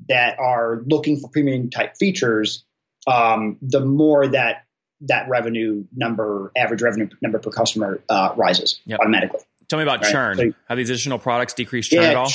that 0.09 0.39
are 0.39 0.83
looking 0.85 1.19
for 1.19 1.29
premium 1.29 1.69
type 1.69 1.97
features, 1.97 2.65
um, 3.07 3.57
the 3.61 3.79
more 3.79 4.27
that 4.27 4.65
that 5.01 5.29
revenue 5.29 5.85
number, 5.95 6.51
average 6.55 6.81
revenue 6.81 7.09
number 7.21 7.39
per 7.39 7.51
customer, 7.51 8.01
uh, 8.09 8.33
rises 8.35 8.79
yep. 8.85 8.99
automatically. 8.99 9.41
Tell 9.67 9.77
me 9.77 9.83
about 9.83 10.01
right? 10.01 10.11
churn. 10.11 10.37
So, 10.37 10.53
Have 10.69 10.77
these 10.77 10.89
additional 10.89 11.19
products 11.19 11.53
decreased 11.53 11.91
churn 11.91 12.03
yeah, 12.03 12.09
at 12.09 12.15
all? 12.15 12.31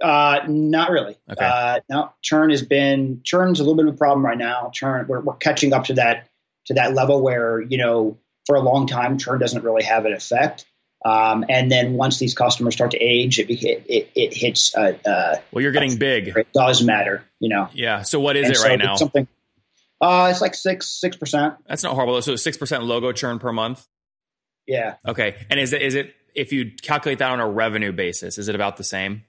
Uh, 0.00 0.40
not 0.46 0.90
really. 0.90 1.16
Okay. 1.30 1.44
Uh, 1.44 1.80
no, 1.90 2.12
churn 2.22 2.50
has 2.50 2.62
been 2.62 3.20
churn's 3.24 3.58
a 3.58 3.64
little 3.64 3.76
bit 3.76 3.86
of 3.88 3.94
a 3.94 3.96
problem 3.96 4.24
right 4.24 4.38
now. 4.38 4.70
Churn, 4.72 5.06
we're, 5.08 5.20
we're 5.20 5.34
catching 5.34 5.72
up 5.72 5.86
to 5.86 5.94
that 5.94 6.28
to 6.66 6.74
that 6.74 6.94
level 6.94 7.20
where 7.20 7.60
you 7.60 7.78
know 7.78 8.18
for 8.48 8.56
a 8.56 8.60
long 8.60 8.86
time, 8.86 9.18
churn 9.18 9.38
doesn't 9.38 9.62
really 9.62 9.84
have 9.84 10.06
an 10.06 10.14
effect. 10.14 10.64
Um, 11.04 11.44
and 11.48 11.70
then 11.70 11.92
once 11.92 12.18
these 12.18 12.34
customers 12.34 12.74
start 12.74 12.92
to 12.92 12.98
age, 12.98 13.38
it 13.38 13.48
it, 13.50 14.10
it 14.16 14.34
hits. 14.34 14.74
Uh, 14.74 14.94
uh, 15.06 15.36
well, 15.52 15.62
you're 15.62 15.70
getting 15.70 15.98
big. 15.98 16.28
It 16.28 16.52
does 16.52 16.82
matter, 16.82 17.24
you 17.38 17.50
know. 17.50 17.68
Yeah. 17.72 18.02
So 18.02 18.18
what 18.18 18.36
is 18.36 18.46
and 18.46 18.54
it 18.54 18.58
so 18.58 18.68
right 18.68 18.78
now? 18.78 18.96
Something. 18.96 19.28
Uh, 20.00 20.28
it's 20.30 20.40
like 20.40 20.54
six 20.54 20.86
six 20.88 21.16
percent. 21.16 21.54
That's 21.68 21.84
not 21.84 21.94
horrible. 21.94 22.20
So 22.22 22.34
six 22.36 22.56
percent 22.56 22.84
logo 22.84 23.12
churn 23.12 23.38
per 23.38 23.52
month. 23.52 23.86
Yeah. 24.66 24.94
Okay. 25.06 25.36
And 25.50 25.60
is 25.60 25.72
it 25.72 25.82
is 25.82 25.94
it 25.94 26.14
if 26.34 26.52
you 26.52 26.72
calculate 26.82 27.18
that 27.18 27.30
on 27.30 27.40
a 27.40 27.48
revenue 27.48 27.92
basis, 27.92 28.38
is 28.38 28.48
it 28.48 28.54
about 28.54 28.76
the 28.76 28.84
same? 28.84 29.24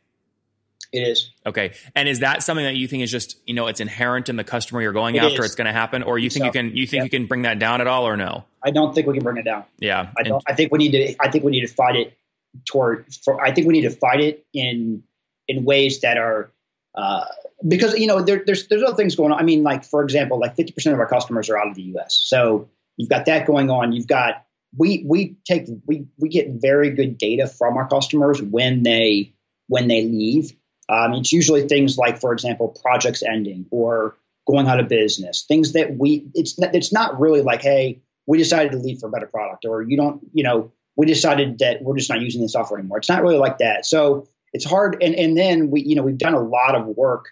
It 0.91 0.99
is. 1.01 1.31
Okay. 1.45 1.73
And 1.95 2.09
is 2.09 2.19
that 2.19 2.41
something 2.41 2.65
that 2.65 2.75
you 2.75 2.87
think 2.87 3.03
is 3.03 3.11
just, 3.11 3.37
you 3.45 3.53
know, 3.53 3.67
it's 3.67 3.79
inherent 3.79 4.27
in 4.27 4.37
the 4.37 4.43
customer 4.43 4.81
you're 4.81 4.91
going 4.91 5.15
it 5.15 5.23
after, 5.23 5.41
is. 5.41 5.47
it's 5.47 5.55
going 5.55 5.67
to 5.67 5.73
happen? 5.73 6.01
Or 6.01 6.17
you 6.17 6.29
think 6.29 6.43
so, 6.43 6.45
you 6.47 6.51
can, 6.51 6.75
you 6.75 6.87
think 6.87 7.03
you 7.03 7.09
can 7.09 7.27
bring 7.27 7.43
that 7.43 7.59
down 7.59 7.79
at 7.79 7.87
all 7.87 8.07
or 8.07 8.17
no? 8.17 8.45
I 8.63 8.71
don't 8.71 8.93
think 8.95 9.05
we 9.05 9.13
can 9.13 9.23
bring 9.23 9.37
it 9.37 9.45
down. 9.45 9.65
Yeah. 9.77 10.11
I 10.17 10.23
don't, 10.23 10.43
I 10.47 10.55
think 10.55 10.71
we 10.71 10.79
need 10.79 10.91
to, 10.91 11.15
I 11.19 11.29
think 11.29 11.43
we 11.43 11.51
need 11.51 11.61
to 11.61 11.73
fight 11.73 11.95
it 11.95 12.17
toward, 12.65 13.05
for, 13.23 13.39
I 13.39 13.53
think 13.53 13.67
we 13.67 13.73
need 13.73 13.87
to 13.87 13.91
fight 13.91 14.19
it 14.19 14.45
in, 14.51 15.03
in 15.47 15.63
ways 15.63 16.01
that 16.01 16.17
are, 16.17 16.51
uh, 16.95 17.25
because, 17.67 17.93
you 17.93 18.07
know, 18.07 18.23
there, 18.23 18.41
there's, 18.43 18.67
there's 18.67 18.81
other 18.81 18.95
things 18.95 19.15
going 19.15 19.31
on. 19.31 19.39
I 19.39 19.43
mean, 19.43 19.61
like, 19.61 19.83
for 19.83 20.01
example, 20.01 20.39
like 20.39 20.55
50% 20.55 20.91
of 20.91 20.99
our 20.99 21.07
customers 21.07 21.49
are 21.49 21.57
out 21.57 21.67
of 21.67 21.75
the 21.75 21.83
US. 21.97 22.19
So 22.19 22.67
you've 22.97 23.09
got 23.09 23.25
that 23.25 23.45
going 23.45 23.69
on. 23.69 23.91
You've 23.91 24.07
got, 24.07 24.45
we, 24.75 25.03
we 25.05 25.37
take, 25.45 25.67
we, 25.85 26.07
we 26.17 26.29
get 26.29 26.49
very 26.49 26.89
good 26.89 27.19
data 27.19 27.45
from 27.45 27.77
our 27.77 27.87
customers 27.87 28.41
when 28.41 28.81
they, 28.81 29.33
when 29.67 29.87
they 29.87 30.01
leave 30.03 30.53
um, 30.89 31.13
it's 31.13 31.31
usually 31.31 31.67
things 31.67 31.97
like, 31.97 32.19
for 32.19 32.33
example, 32.33 32.75
projects 32.81 33.21
ending 33.21 33.67
or 33.69 34.17
going 34.47 34.67
out 34.67 34.79
of 34.79 34.87
business. 34.87 35.45
Things 35.47 35.73
that 35.73 35.95
we 35.95 36.29
it's 36.33 36.55
it's 36.57 36.91
not 36.91 37.19
really 37.19 37.41
like, 37.41 37.61
hey, 37.61 38.01
we 38.25 38.39
decided 38.39 38.71
to 38.71 38.79
leave 38.79 38.99
for 38.99 39.07
a 39.07 39.11
better 39.11 39.27
product, 39.27 39.65
or 39.65 39.83
you 39.83 39.97
don't, 39.97 40.21
you 40.33 40.43
know, 40.43 40.71
we 40.95 41.05
decided 41.05 41.59
that 41.59 41.81
we're 41.81 41.95
just 41.95 42.09
not 42.09 42.21
using 42.21 42.41
the 42.41 42.49
software 42.49 42.79
anymore. 42.79 42.97
It's 42.97 43.09
not 43.09 43.21
really 43.21 43.37
like 43.37 43.59
that. 43.59 43.85
So 43.85 44.27
it's 44.51 44.65
hard. 44.65 45.01
And 45.01 45.13
and 45.15 45.37
then 45.37 45.69
we, 45.69 45.83
you 45.83 45.95
know, 45.95 46.03
we've 46.03 46.17
done 46.17 46.33
a 46.33 46.41
lot 46.41 46.75
of 46.75 46.87
work 46.87 47.25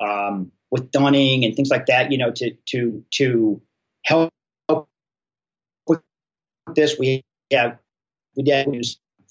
um, 0.00 0.50
with 0.70 0.90
Dunning 0.90 1.44
and 1.44 1.54
things 1.54 1.70
like 1.70 1.86
that. 1.86 2.10
You 2.10 2.18
know, 2.18 2.32
to 2.32 2.56
to 2.70 3.04
to 3.14 3.62
help 4.04 4.30
with 5.86 6.00
this, 6.74 6.98
we 6.98 7.22
have 7.52 7.78
we 8.36 8.42
did. 8.42 8.66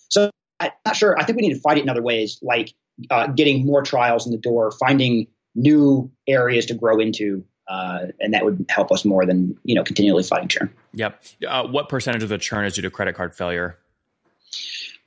So 0.09 0.31
I'm 0.61 0.71
not 0.85 0.95
sure. 0.95 1.19
I 1.19 1.25
think 1.25 1.35
we 1.35 1.47
need 1.47 1.55
to 1.55 1.59
fight 1.59 1.77
it 1.77 1.83
in 1.83 1.89
other 1.89 2.01
ways, 2.01 2.39
like 2.41 2.73
uh, 3.09 3.27
getting 3.27 3.65
more 3.65 3.81
trials 3.81 4.25
in 4.25 4.31
the 4.31 4.37
door, 4.37 4.71
finding 4.71 5.27
new 5.55 6.11
areas 6.27 6.65
to 6.67 6.73
grow 6.73 6.99
into. 6.99 7.45
Uh, 7.67 8.07
and 8.19 8.33
that 8.33 8.43
would 8.43 8.65
help 8.69 8.91
us 8.91 9.05
more 9.05 9.25
than 9.25 9.57
you 9.63 9.73
know 9.73 9.83
continually 9.83 10.23
fighting 10.23 10.49
churn. 10.49 10.73
Yep. 10.93 11.23
Uh, 11.47 11.65
what 11.67 11.87
percentage 11.87 12.21
of 12.21 12.29
the 12.29 12.37
churn 12.37 12.65
is 12.65 12.73
due 12.73 12.81
to 12.81 12.89
credit 12.89 13.15
card 13.15 13.33
failure? 13.33 13.77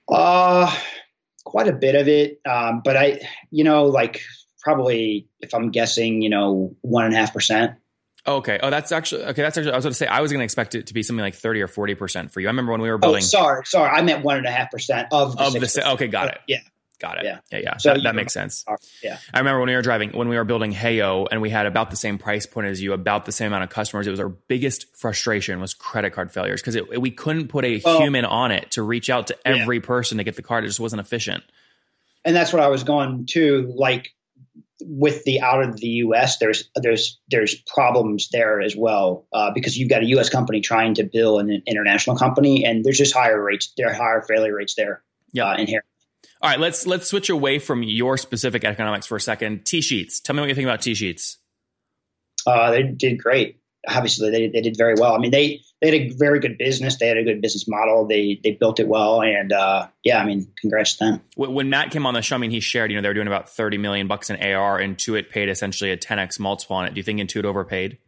Uh, 0.09 0.75
quite 1.45 1.69
a 1.69 1.73
bit 1.73 1.95
of 1.95 2.09
it. 2.09 2.41
Um, 2.47 2.81
but 2.85 2.97
I, 2.97 3.21
you 3.51 3.65
know, 3.65 3.85
like 3.85 4.23
probably 4.61 5.29
if 5.41 5.55
I'm 5.55 5.71
guessing, 5.71 6.23
you 6.23 6.31
know, 6.31 6.75
one 6.83 7.05
and 7.05 7.15
a 7.15 7.17
half 7.17 7.33
percent. 7.33 7.73
Okay. 8.27 8.59
Oh, 8.63 8.71
that's 8.71 8.91
actually 8.91 9.25
okay. 9.25 9.43
That's 9.43 9.57
actually 9.57 9.73
I 9.73 9.77
was 9.77 9.85
going 9.85 9.93
to 9.93 9.99
say 9.99 10.07
I 10.07 10.21
was 10.21 10.33
going 10.33 10.41
to 10.41 10.45
expect 10.45 10.75
it 10.75 10.89
to 10.89 10.95
be 10.95 11.03
something 11.03 11.23
like 11.23 11.37
thirty 11.37 11.63
or 11.63 11.69
forty 11.69 11.95
percent 11.95 12.33
for 12.33 12.41
you. 12.41 12.49
I 12.49 12.51
remember 12.51 12.73
when 12.73 12.81
we 12.81 12.91
were 12.91 12.99
building. 12.99 13.19
Oh, 13.19 13.27
sorry, 13.27 13.65
sorry. 13.67 13.89
I 13.89 14.03
meant 14.03 14.25
one 14.25 14.37
and 14.39 14.47
a 14.47 14.51
half 14.51 14.71
percent 14.71 15.09
of 15.13 15.37
the 15.37 15.45
of 15.45 15.53
6%. 15.53 15.75
the. 15.75 15.93
Okay, 15.93 16.09
got 16.09 16.29
it. 16.29 16.39
Yeah. 16.49 16.59
Got 16.99 17.19
it. 17.19 17.25
Yeah, 17.25 17.41
yeah, 17.53 17.59
yeah. 17.59 17.77
So 17.77 17.93
that, 17.93 18.03
that 18.05 18.15
makes 18.15 18.33
sense. 18.33 18.65
Yeah. 19.03 19.19
I 19.35 19.39
remember 19.39 19.61
when 19.61 19.69
we 19.69 19.75
were 19.75 19.83
driving, 19.83 20.13
when 20.13 20.29
we 20.29 20.37
were 20.37 20.45
building 20.45 20.73
Heyo, 20.73 21.27
and 21.31 21.43
we 21.43 21.51
had 21.51 21.67
about 21.67 21.91
the 21.91 21.97
same 21.97 22.17
price 22.17 22.47
point 22.47 22.69
as 22.69 22.81
you, 22.81 22.95
about 22.95 23.27
the 23.27 23.33
same 23.33 23.49
amount 23.49 23.65
of 23.65 23.71
customers. 23.71 24.07
It 24.07 24.11
was 24.11 24.21
our 24.21 24.31
biggest 24.31 24.97
frustration 24.97 25.61
was 25.61 25.75
credit 25.75 26.15
card 26.15 26.33
failures 26.33 26.63
because 26.63 26.81
we 26.99 27.11
couldn't 27.11 27.49
put 27.49 27.67
a 27.67 27.83
well, 27.85 28.01
human 28.01 28.25
on 28.25 28.51
it 28.51 28.71
to 28.73 28.83
reach 28.83 29.11
out 29.11 29.27
to 29.27 29.37
every 29.45 29.77
yeah. 29.77 29.85
person 29.85 30.17
to 30.19 30.25
get 30.25 30.37
the 30.37 30.43
card. 30.43 30.65
It 30.65 30.69
just 30.69 30.81
wasn't 30.81 31.01
efficient. 31.01 31.45
And 32.25 32.35
that's 32.35 32.53
what 32.53 32.63
I 32.63 32.69
was 32.69 32.83
going 32.83 33.27
to 33.27 33.73
like 33.77 34.15
with 34.81 35.25
the 35.25 35.41
out 35.41 35.63
of 35.63 35.77
the 35.77 35.87
U.S. 35.87 36.39
There's 36.39 36.71
there's 36.75 37.21
there's 37.29 37.55
problems 37.55 38.29
there 38.31 38.61
as 38.61 38.75
well 38.75 39.27
uh, 39.33 39.51
because 39.53 39.77
you've 39.77 39.89
got 39.89 40.03
a 40.03 40.07
U.S. 40.07 40.29
company 40.29 40.61
trying 40.61 40.95
to 40.95 41.05
bill 41.05 41.39
an 41.39 41.63
international 41.67 42.17
company, 42.17 42.65
and 42.65 42.85
there's 42.85 42.99
just 42.99 43.15
higher 43.15 43.41
rates. 43.41 43.73
There 43.77 43.89
are 43.89 43.95
higher 43.95 44.23
failure 44.23 44.55
rates 44.55 44.75
there. 44.77 45.03
Yeah, 45.33 45.51
uh, 45.51 45.57
inherently. 45.57 45.96
All 46.47 46.53
right, 46.53 46.61
let's 46.61 46.87
let's 46.87 47.09
switch 47.09 47.29
away 47.29 47.59
from 47.59 47.83
your 47.83 48.17
specific 48.17 48.63
economics 48.63 49.05
for 49.05 49.17
a 49.17 49.21
second. 49.21 49.65
TSheets. 49.65 50.23
Tell 50.23 50.37
me 50.37 50.39
what 50.39 50.49
you 50.49 50.55
think 50.55 50.69
about 50.69 50.79
TSheets. 50.79 51.39
Uh, 52.47 52.71
they 52.71 52.85
did 52.85 53.19
great. 53.19 53.59
Obviously, 53.89 54.31
they, 54.31 54.47
they 54.51 54.61
did 54.61 54.77
very 54.79 54.95
well. 54.95 55.17
I 55.17 55.19
mean, 55.19 55.33
they 55.33 55.61
they 55.81 55.91
had 55.91 55.95
a 56.03 56.15
very 56.15 56.39
good 56.39 56.57
business. 56.57 56.99
They 56.99 57.09
had 57.09 57.17
a 57.17 57.25
good 57.25 57.43
business 57.43 57.67
model. 57.67 58.07
They 58.07 58.39
they 58.45 58.53
built 58.53 58.79
it 58.79 58.87
well, 58.87 59.23
and 59.23 59.53
uh, 59.53 59.89
yeah, 60.05 60.23
I 60.23 60.25
mean, 60.25 60.47
congrats 60.61 60.95
to 60.99 61.07
them. 61.07 61.21
When 61.35 61.69
Matt 61.69 61.91
came 61.91 62.07
on 62.07 62.15
the 62.15 62.23
show, 62.23 62.37
I 62.37 62.39
mean, 62.39 62.53
he 62.53 62.61
shared, 62.61 62.93
you 62.93 62.97
know, 62.97 63.03
they 63.03 63.09
were 63.09 63.15
doing 63.15 63.27
about 63.27 63.49
thirty 63.49 63.77
million 63.77 64.07
bucks 64.07 64.31
in 64.31 64.37
AR. 64.41 64.79
and 64.79 64.97
Intuit 64.97 65.31
paid 65.31 65.49
essentially 65.49 65.91
a 65.91 65.97
ten 65.97 66.21
x 66.21 66.39
multiple 66.39 66.77
on 66.77 66.87
it. 66.87 66.95
Do 66.95 67.01
you 67.01 67.03
think 67.03 67.19
Intuit 67.19 67.45
overpaid? 67.45 67.99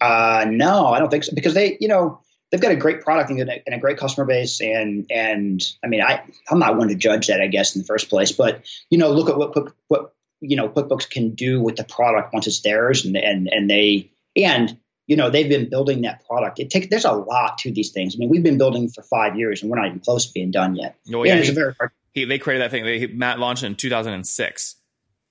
Uh, 0.00 0.46
no, 0.48 0.86
I 0.86 1.00
don't 1.00 1.10
think 1.10 1.24
so 1.24 1.34
because 1.34 1.54
they, 1.54 1.78
you 1.80 1.88
know, 1.88 2.20
they've 2.50 2.60
got 2.60 2.72
a 2.72 2.76
great 2.76 3.00
product 3.02 3.30
and 3.30 3.40
a, 3.40 3.66
and 3.66 3.74
a, 3.74 3.78
great 3.78 3.98
customer 3.98 4.26
base. 4.26 4.60
And 4.60 5.06
and 5.10 5.62
I 5.84 5.88
mean, 5.88 6.02
I 6.02 6.22
I'm 6.50 6.58
not 6.58 6.76
one 6.76 6.88
to 6.88 6.94
judge 6.94 7.28
that, 7.28 7.40
I 7.40 7.46
guess, 7.46 7.74
in 7.74 7.82
the 7.82 7.86
first 7.86 8.08
place. 8.08 8.32
But 8.32 8.64
you 8.90 8.98
know, 8.98 9.10
look 9.10 9.28
at 9.28 9.36
what 9.36 9.72
what 9.88 10.14
you 10.40 10.56
know 10.56 10.68
QuickBooks 10.68 11.08
can 11.08 11.34
do 11.34 11.60
with 11.60 11.76
the 11.76 11.84
product 11.84 12.32
once 12.32 12.46
it's 12.46 12.60
theirs, 12.60 13.04
and 13.04 13.16
and 13.16 13.48
and 13.48 13.68
they 13.68 14.10
and 14.36 14.78
you 15.06 15.16
know 15.16 15.30
they've 15.30 15.48
been 15.48 15.68
building 15.68 16.02
that 16.02 16.26
product. 16.26 16.58
It 16.60 16.70
takes 16.70 16.88
there's 16.88 17.04
a 17.04 17.12
lot 17.12 17.58
to 17.58 17.72
these 17.72 17.90
things. 17.90 18.14
I 18.14 18.18
mean, 18.18 18.28
we've 18.28 18.42
been 18.42 18.58
building 18.58 18.88
for 18.88 19.02
five 19.02 19.36
years, 19.36 19.62
and 19.62 19.70
we're 19.70 19.78
not 19.78 19.86
even 19.88 20.00
close 20.00 20.26
to 20.26 20.32
being 20.32 20.50
done 20.50 20.76
yet. 20.76 20.96
Oh, 21.12 21.24
yeah, 21.24 21.36
he, 21.36 21.50
very 21.50 21.74
hard. 21.78 21.90
He, 22.12 22.24
they 22.24 22.38
created 22.38 22.62
that 22.62 22.70
thing. 22.70 22.84
They, 22.84 23.06
Matt 23.06 23.38
launched 23.38 23.62
in 23.62 23.74
2006. 23.76 24.76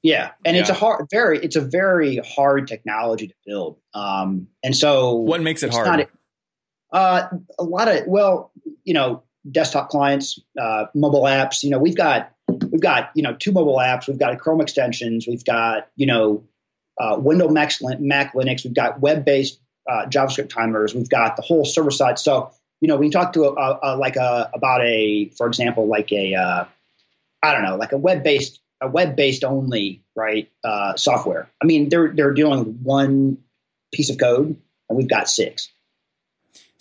Yeah, 0.03 0.31
and 0.45 0.55
yeah. 0.55 0.61
it's 0.61 0.69
a 0.69 0.75
hard, 0.75 1.07
very, 1.09 1.39
it's 1.39 1.55
a 1.55 1.61
very 1.61 2.17
hard 2.17 2.67
technology 2.67 3.29
to 3.29 3.33
build. 3.43 3.79
Um, 3.95 4.49
and 4.63 4.77
so, 4.77 5.15
what 5.15 5.41
makes 5.41 5.63
it 5.63 5.73
hard? 5.73 6.07
Uh, 6.91 7.27
a 7.59 7.63
lot 7.63 7.87
of 7.87 8.07
well, 8.07 8.51
you 8.83 8.93
know, 8.93 9.23
desktop 9.49 9.89
clients, 9.89 10.39
uh, 10.59 10.85
mobile 10.93 11.23
apps. 11.23 11.63
You 11.63 11.71
know, 11.71 11.79
we've 11.79 11.95
got 11.95 12.31
we've 12.47 12.81
got 12.81 13.11
you 13.15 13.23
know 13.23 13.33
two 13.33 13.51
mobile 13.51 13.77
apps. 13.77 14.07
We've 14.07 14.19
got 14.19 14.37
Chrome 14.39 14.61
extensions. 14.61 15.27
We've 15.27 15.43
got 15.43 15.87
you 15.95 16.07
know 16.07 16.43
uh, 16.99 17.17
Windows 17.19 17.51
Mac, 17.51 17.71
Mac 17.99 18.33
Linux. 18.33 18.63
We've 18.63 18.73
got 18.73 18.99
web 18.99 19.25
based 19.25 19.59
uh, 19.89 20.05
JavaScript 20.07 20.49
timers. 20.49 20.93
We've 20.93 21.09
got 21.09 21.35
the 21.35 21.41
whole 21.41 21.65
server 21.65 21.91
side. 21.91 22.19
So 22.19 22.51
you 22.81 22.87
know, 22.87 22.97
when 22.97 23.05
you 23.05 23.11
talk 23.11 23.33
to 23.33 23.45
a, 23.45 23.53
a, 23.53 23.79
a 23.81 23.97
like 23.97 24.15
a 24.15 24.49
about 24.53 24.81
a 24.81 25.29
for 25.29 25.47
example 25.47 25.87
like 25.87 26.11
a 26.11 26.35
uh, 26.35 26.65
I 27.41 27.53
don't 27.53 27.63
know 27.63 27.75
like 27.77 27.91
a 27.91 27.97
web 27.97 28.23
based 28.23 28.59
a 28.81 28.87
web 28.87 29.15
based 29.15 29.43
only 29.43 30.03
right 30.15 30.51
uh, 30.63 30.95
software. 30.95 31.49
I 31.61 31.65
mean, 31.65 31.89
they're 31.89 32.13
they're 32.13 32.33
dealing 32.33 32.59
with 32.59 32.81
one 32.81 33.37
piece 33.93 34.09
of 34.09 34.17
code, 34.17 34.57
and 34.89 34.97
we've 34.97 35.07
got 35.07 35.29
six. 35.29 35.69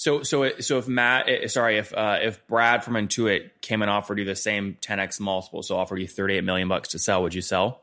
So 0.05 0.23
so 0.23 0.51
so 0.61 0.77
if 0.77 0.87
Matt, 0.87 1.31
eh, 1.31 1.47
sorry, 1.47 1.79
if 1.79 1.95
uh, 1.95 2.19
if 2.21 2.47
Brad 2.47 2.85
from 2.85 2.93
Intuit 2.93 3.49
came 3.63 3.81
and 3.81 3.91
offered 3.91 4.19
you 4.19 4.27
the 4.27 4.37
same 4.37 4.77
10x 4.83 5.19
multiple, 5.19 5.63
so 5.63 5.79
offered 5.79 5.99
you 5.99 6.07
38 6.07 6.45
million 6.45 6.69
bucks 6.69 6.91
to 6.91 6.99
sell, 6.99 7.23
would 7.23 7.33
you 7.33 7.41
sell? 7.41 7.81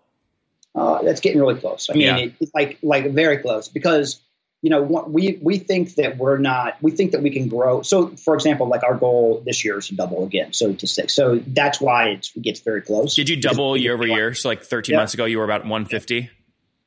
Uh, 0.76 1.02
that's 1.02 1.20
getting 1.20 1.42
really 1.42 1.60
close. 1.60 1.90
I 1.90 1.94
mean, 1.94 2.02
yeah. 2.04 2.18
it, 2.18 2.34
it's 2.40 2.54
like 2.54 2.78
like 2.84 3.10
very 3.10 3.40
close 3.40 3.70
because 3.70 4.22
you 4.62 4.70
know 4.70 4.84
we 4.84 5.40
we 5.42 5.58
think 5.58 5.96
that 5.96 6.18
we're 6.18 6.38
not 6.38 6.78
we 6.80 6.92
think 6.92 7.14
that 7.14 7.24
we 7.24 7.32
can 7.32 7.48
grow. 7.48 7.82
So 7.82 8.10
for 8.10 8.36
example, 8.36 8.68
like 8.68 8.84
our 8.84 8.96
goal 8.96 9.42
this 9.44 9.66
year 9.66 9.80
is 9.80 9.88
to 9.88 9.96
double 9.96 10.24
again, 10.24 10.54
so 10.54 10.74
to 10.74 10.86
six. 10.86 11.16
So 11.16 11.42
that's 11.48 11.82
why 11.82 12.10
it 12.10 12.30
gets 12.40 12.60
very 12.60 12.84
close. 12.84 13.16
Did 13.16 13.30
you 13.30 13.42
double 13.42 13.76
year 13.76 13.96
over 13.96 14.06
year? 14.06 14.36
So 14.36 14.48
like 14.48 14.62
13 14.62 14.94
yeah. 14.94 15.00
months 15.00 15.16
ago, 15.16 15.26
you 15.26 15.40
were 15.40 15.44
about 15.44 15.62
150. 15.62 16.30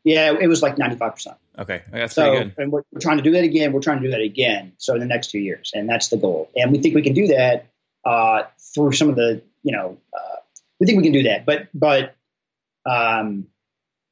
Yeah, 0.04 0.34
it 0.38 0.46
was 0.46 0.62
like 0.62 0.76
95 0.76 1.12
percent. 1.12 1.36
Okay, 1.58 1.82
that's 1.90 2.14
so, 2.14 2.30
pretty 2.30 2.44
good. 2.44 2.54
And 2.58 2.72
we're, 2.72 2.82
we're, 2.92 3.00
trying 3.00 3.16
to 3.16 3.22
do 3.22 3.32
that 3.32 3.44
again. 3.44 3.72
We're 3.72 3.80
trying 3.80 4.00
to 4.00 4.04
do 4.04 4.10
that 4.10 4.20
again. 4.20 4.72
So 4.76 4.94
in 4.94 5.00
the 5.00 5.06
next 5.06 5.30
two 5.30 5.38
years, 5.38 5.72
and 5.74 5.88
that's 5.88 6.08
the 6.08 6.18
goal. 6.18 6.50
And 6.54 6.72
we 6.72 6.78
think 6.78 6.94
we 6.94 7.02
can 7.02 7.14
do 7.14 7.28
that 7.28 7.70
uh, 8.04 8.42
through 8.74 8.92
some 8.92 9.08
of 9.08 9.16
the, 9.16 9.40
you 9.62 9.72
know, 9.72 9.96
uh, 10.12 10.36
we 10.78 10.86
think 10.86 10.98
we 10.98 11.04
can 11.04 11.12
do 11.12 11.22
that. 11.24 11.46
But 11.46 11.68
but 11.72 12.14
um, 12.84 13.46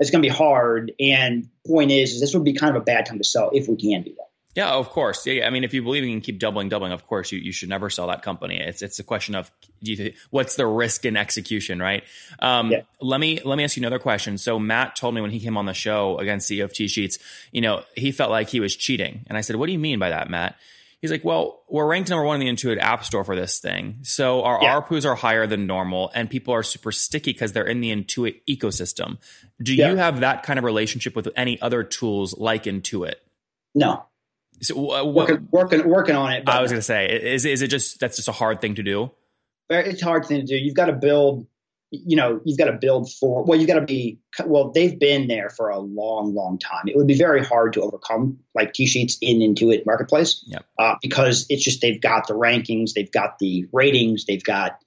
it's 0.00 0.10
going 0.10 0.22
to 0.22 0.28
be 0.28 0.34
hard. 0.34 0.92
And 0.98 1.48
point 1.66 1.90
is, 1.90 2.14
is 2.14 2.20
this 2.20 2.34
would 2.34 2.44
be 2.44 2.54
kind 2.54 2.74
of 2.74 2.80
a 2.80 2.84
bad 2.84 3.06
time 3.06 3.18
to 3.18 3.24
sell 3.24 3.50
if 3.52 3.68
we 3.68 3.76
can 3.76 4.02
do 4.02 4.14
that. 4.14 4.28
Yeah, 4.54 4.72
of 4.72 4.90
course. 4.90 5.26
Yeah, 5.26 5.46
I 5.46 5.50
mean, 5.50 5.64
if 5.64 5.72
you 5.72 5.82
believe 5.82 6.04
you 6.04 6.10
can 6.10 6.20
keep 6.20 6.38
doubling, 6.38 6.68
doubling, 6.68 6.92
of 6.92 7.06
course, 7.06 7.32
you, 7.32 7.38
you 7.38 7.52
should 7.52 7.70
never 7.70 7.88
sell 7.88 8.08
that 8.08 8.22
company. 8.22 8.60
It's 8.60 8.82
it's 8.82 8.98
a 8.98 9.04
question 9.04 9.34
of 9.34 9.50
do 9.82 9.94
you, 9.94 10.12
what's 10.30 10.56
the 10.56 10.66
risk 10.66 11.06
in 11.06 11.16
execution, 11.16 11.80
right? 11.80 12.04
Um, 12.38 12.70
yeah. 12.70 12.82
Let 13.00 13.18
me 13.18 13.40
let 13.44 13.56
me 13.56 13.64
ask 13.64 13.76
you 13.76 13.80
another 13.80 13.98
question. 13.98 14.36
So 14.36 14.58
Matt 14.58 14.94
told 14.94 15.14
me 15.14 15.22
when 15.22 15.30
he 15.30 15.40
came 15.40 15.56
on 15.56 15.64
the 15.64 15.74
show 15.74 16.18
against 16.18 16.50
CEO 16.50 16.64
of 16.64 16.72
TSheets, 16.72 17.18
you 17.50 17.62
know, 17.62 17.82
he 17.96 18.12
felt 18.12 18.30
like 18.30 18.50
he 18.50 18.60
was 18.60 18.76
cheating, 18.76 19.24
and 19.26 19.38
I 19.38 19.40
said, 19.40 19.56
"What 19.56 19.66
do 19.66 19.72
you 19.72 19.78
mean 19.78 19.98
by 19.98 20.10
that, 20.10 20.28
Matt?" 20.28 20.56
He's 21.00 21.10
like, 21.10 21.24
"Well, 21.24 21.62
we're 21.70 21.86
ranked 21.86 22.10
number 22.10 22.24
one 22.24 22.40
in 22.40 22.46
the 22.46 22.52
Intuit 22.52 22.78
App 22.78 23.04
Store 23.04 23.24
for 23.24 23.34
this 23.34 23.58
thing, 23.58 24.00
so 24.02 24.42
our 24.42 24.62
yeah. 24.62 24.78
ARPUs 24.78 25.06
are 25.06 25.14
higher 25.14 25.46
than 25.46 25.66
normal, 25.66 26.12
and 26.14 26.28
people 26.28 26.52
are 26.52 26.62
super 26.62 26.92
sticky 26.92 27.32
because 27.32 27.52
they're 27.52 27.66
in 27.66 27.80
the 27.80 27.90
Intuit 27.90 28.42
ecosystem. 28.46 29.16
Do 29.62 29.74
yeah. 29.74 29.90
you 29.90 29.96
have 29.96 30.20
that 30.20 30.42
kind 30.42 30.58
of 30.58 30.64
relationship 30.66 31.16
with 31.16 31.28
any 31.36 31.58
other 31.62 31.82
tools 31.82 32.36
like 32.36 32.64
Intuit?" 32.64 33.14
No. 33.74 34.04
So 34.62 34.92
uh, 34.92 35.04
working, 35.04 35.48
working, 35.50 35.88
working 35.88 36.14
on 36.14 36.32
it. 36.32 36.48
I 36.48 36.62
was 36.62 36.70
going 36.70 36.78
to 36.78 36.84
say, 36.84 37.06
is 37.06 37.44
is 37.44 37.62
it 37.62 37.68
just 37.68 37.98
that's 38.00 38.16
just 38.16 38.28
a 38.28 38.32
hard 38.32 38.60
thing 38.60 38.76
to 38.76 38.82
do? 38.82 39.10
It's 39.68 40.02
a 40.02 40.04
hard 40.04 40.26
thing 40.26 40.40
to 40.40 40.46
do. 40.46 40.56
You've 40.56 40.76
got 40.76 40.86
to 40.86 40.92
build. 40.92 41.46
You 41.90 42.16
know, 42.16 42.40
you've 42.44 42.56
got 42.56 42.66
to 42.66 42.78
build 42.80 43.12
for. 43.12 43.44
Well, 43.44 43.58
you've 43.58 43.68
got 43.68 43.80
to 43.80 43.84
be. 43.84 44.20
Well, 44.46 44.70
they've 44.70 44.98
been 44.98 45.26
there 45.26 45.50
for 45.50 45.68
a 45.68 45.78
long, 45.78 46.34
long 46.34 46.58
time. 46.58 46.84
It 46.86 46.96
would 46.96 47.06
be 47.06 47.18
very 47.18 47.44
hard 47.44 47.74
to 47.74 47.82
overcome 47.82 48.38
like 48.54 48.72
TSheets 48.72 49.18
in 49.20 49.40
Intuit 49.40 49.84
Marketplace. 49.84 50.42
Yep. 50.46 50.64
Uh, 50.78 50.94
because 51.02 51.46
it's 51.50 51.62
just 51.62 51.82
they've 51.82 52.00
got 52.00 52.28
the 52.28 52.34
rankings, 52.34 52.94
they've 52.94 53.12
got 53.12 53.38
the 53.38 53.66
ratings, 53.72 54.24
they've 54.24 54.42
got 54.42 54.78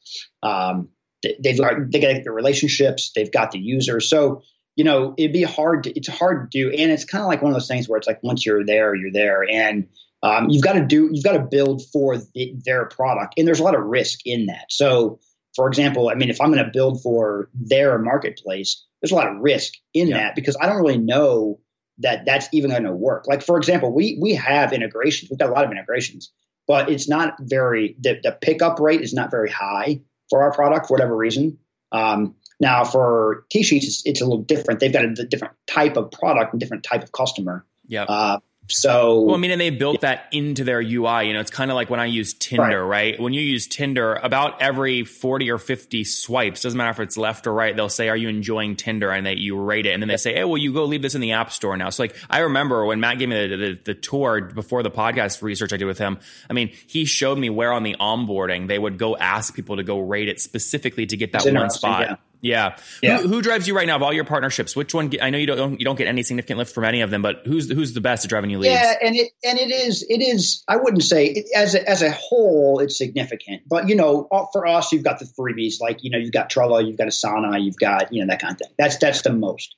um, 0.41 0.89
they've 1.21 1.59
got 1.59 1.73
they 1.91 1.99
got 1.99 2.23
the 2.23 2.31
relationships, 2.31 3.11
they've 3.15 3.31
got 3.31 3.51
the 3.51 3.59
users. 3.59 4.09
So 4.09 4.41
you 4.75 4.83
know, 4.83 5.13
it'd 5.17 5.33
be 5.33 5.43
hard 5.43 5.83
to, 5.83 5.97
it's 5.97 6.07
hard 6.07 6.51
to 6.51 6.57
do. 6.57 6.69
And 6.69 6.91
it's 6.91 7.05
kind 7.05 7.21
of 7.21 7.27
like 7.27 7.41
one 7.41 7.51
of 7.51 7.55
those 7.55 7.67
things 7.67 7.87
where 7.87 7.97
it's 7.97 8.07
like, 8.07 8.21
once 8.23 8.45
you're 8.45 8.65
there, 8.65 8.93
you're 8.93 9.11
there. 9.11 9.45
And 9.49 9.87
um, 10.21 10.49
you've 10.49 10.63
got 10.63 10.73
to 10.73 10.85
do, 10.85 11.09
you've 11.11 11.23
got 11.23 11.33
to 11.33 11.47
build 11.49 11.81
for 11.93 12.17
the, 12.17 12.55
their 12.65 12.85
product. 12.85 13.35
And 13.37 13.47
there's 13.47 13.59
a 13.59 13.63
lot 13.63 13.75
of 13.75 13.85
risk 13.85 14.19
in 14.25 14.47
that. 14.47 14.65
So, 14.69 15.19
for 15.55 15.67
example, 15.67 16.09
I 16.09 16.15
mean, 16.15 16.29
if 16.29 16.41
I'm 16.41 16.51
going 16.51 16.65
to 16.65 16.71
build 16.71 17.01
for 17.01 17.49
their 17.53 17.97
marketplace, 17.97 18.83
there's 19.01 19.11
a 19.11 19.15
lot 19.15 19.27
of 19.27 19.37
risk 19.37 19.73
in 19.93 20.09
yeah. 20.09 20.17
that 20.17 20.35
because 20.35 20.57
I 20.59 20.65
don't 20.65 20.77
really 20.77 20.97
know 20.97 21.59
that 21.99 22.25
that's 22.25 22.49
even 22.51 22.71
going 22.71 22.83
to 22.83 22.91
work. 22.91 23.25
Like, 23.27 23.41
for 23.41 23.57
example, 23.57 23.93
we, 23.93 24.17
we 24.21 24.33
have 24.33 24.73
integrations. 24.73 25.29
We've 25.29 25.39
got 25.39 25.49
a 25.49 25.53
lot 25.53 25.63
of 25.63 25.71
integrations, 25.71 26.33
but 26.67 26.89
it's 26.89 27.07
not 27.07 27.35
very, 27.39 27.95
the, 27.99 28.19
the 28.21 28.33
pickup 28.33 28.79
rate 28.81 29.01
is 29.01 29.13
not 29.13 29.31
very 29.31 29.49
high 29.49 30.01
for 30.29 30.43
our 30.43 30.51
product 30.51 30.87
for 30.87 30.95
whatever 30.95 31.15
reason. 31.15 31.59
Um, 31.93 32.35
now, 32.59 32.83
for 32.83 33.45
TSheets, 33.53 33.83
it's, 33.83 34.03
it's, 34.05 34.21
a 34.21 34.25
little 34.25 34.43
different. 34.43 34.79
They've 34.79 34.93
got 34.93 35.05
a 35.05 35.25
different 35.25 35.55
type 35.67 35.97
of 35.97 36.11
product 36.11 36.53
and 36.53 36.59
different 36.59 36.83
type 36.83 37.03
of 37.03 37.11
customer. 37.11 37.65
Yeah. 37.87 38.03
Uh, 38.03 38.39
So, 38.67 39.21
well, 39.21 39.35
I 39.35 39.37
mean, 39.37 39.51
and 39.51 39.61
they 39.61 39.69
built 39.69 39.97
yeah. 40.01 40.09
that 40.09 40.27
into 40.31 40.63
their 40.63 40.79
UI. 40.79 41.27
You 41.27 41.33
know, 41.33 41.39
it's 41.39 41.51
kind 41.51 41.69
of 41.69 41.75
like 41.75 41.89
when 41.89 41.99
I 41.99 42.05
use 42.05 42.33
Tinder, 42.33 42.83
right. 42.83 43.11
right. 43.11 43.19
When 43.19 43.33
you 43.33 43.41
use 43.41 43.67
Tinder, 43.67 44.15
about 44.15 44.61
every 44.61 45.03
40 45.03 45.51
or 45.51 45.57
50 45.57 46.03
swipes, 46.03 46.61
doesn't 46.63 46.77
matter 46.77 46.89
if 46.89 46.99
it's 46.99 47.17
left 47.17 47.45
or 47.45 47.53
right, 47.53 47.75
they'll 47.75 47.89
say, 47.89 48.09
Are 48.09 48.17
you 48.17 48.27
enjoying 48.27 48.75
Tinder? 48.75 49.11
And 49.11 49.25
they, 49.25 49.35
you 49.35 49.59
rate 49.59 49.85
it. 49.85 49.91
And 49.91 50.01
then 50.01 50.07
they 50.07 50.17
say, 50.17 50.33
Hey, 50.33 50.43
well, 50.43 50.57
you 50.57 50.73
go 50.73 50.85
leave 50.85 51.01
this 51.01 51.15
in 51.15 51.21
the 51.21 51.33
App 51.33 51.51
Store 51.51 51.77
now. 51.77 51.89
So, 51.89 52.03
like, 52.03 52.15
I 52.29 52.39
remember 52.39 52.85
when 52.85 52.99
Matt 52.99 53.19
gave 53.19 53.29
me 53.29 53.47
the, 53.47 53.55
the, 53.55 53.79
the 53.85 53.93
tour 53.93 54.41
before 54.41 54.81
the 54.81 54.91
podcast 54.91 55.41
research 55.41 55.71
I 55.71 55.77
did 55.77 55.85
with 55.85 55.99
him, 55.99 56.19
I 56.49 56.53
mean, 56.53 56.71
he 56.87 57.05
showed 57.05 57.37
me 57.37 57.49
where 57.49 57.71
on 57.71 57.83
the 57.83 57.95
onboarding 57.99 58.67
they 58.67 58.79
would 58.79 58.97
go 58.97 59.15
ask 59.15 59.53
people 59.53 59.77
to 59.77 59.83
go 59.83 59.99
rate 59.99 60.27
it 60.27 60.39
specifically 60.39 61.05
to 61.05 61.17
get 61.17 61.33
that 61.33 61.45
one 61.45 61.69
spot. 61.69 62.01
Yeah. 62.01 62.15
Yeah. 62.45 62.77
yeah. 63.01 63.17
Who, 63.17 63.27
who, 63.27 63.41
drives 63.41 63.67
you 63.67 63.75
right 63.75 63.87
now 63.87 63.95
of 63.95 64.03
all 64.03 64.13
your 64.13 64.23
partnerships? 64.23 64.75
Which 64.75 64.93
one? 64.93 65.11
I 65.19 65.31
know 65.31 65.39
you 65.39 65.47
don't 65.47 65.79
you 65.79 65.83
don't 65.83 65.95
get 65.95 66.07
any 66.07 66.21
significant 66.21 66.59
lift 66.59 66.75
from 66.75 66.83
any 66.83 67.01
of 67.01 67.09
them, 67.09 67.23
but 67.23 67.41
who's 67.43 67.71
who's 67.71 67.93
the 67.93 68.01
best 68.01 68.23
at 68.23 68.29
driving 68.29 68.51
you 68.51 68.59
leads? 68.59 68.71
Yeah, 68.71 68.93
and 69.01 69.15
it 69.15 69.31
and 69.43 69.57
it 69.57 69.71
is 69.71 70.05
it 70.07 70.21
is. 70.21 70.63
I 70.67 70.77
wouldn't 70.77 71.01
say 71.01 71.25
it, 71.25 71.47
as 71.55 71.73
a, 71.73 71.89
as 71.89 72.03
a 72.03 72.11
whole 72.11 72.81
it's 72.81 72.99
significant, 72.99 73.63
but 73.67 73.89
you 73.89 73.95
know, 73.95 74.27
for 74.53 74.67
us, 74.67 74.91
you've 74.91 75.03
got 75.03 75.17
the 75.17 75.25
freebies 75.25 75.81
like 75.81 76.03
you 76.03 76.11
know 76.11 76.19
you've 76.19 76.31
got 76.31 76.51
Trello, 76.51 76.85
you've 76.85 76.97
got 76.97 77.07
Asana, 77.07 77.63
you've 77.63 77.77
got 77.77 78.13
you 78.13 78.23
know 78.23 78.31
that 78.31 78.39
kind 78.39 78.51
of 78.51 78.59
thing. 78.59 78.75
That's 78.77 78.97
that's 78.97 79.23
the 79.23 79.33
most 79.33 79.75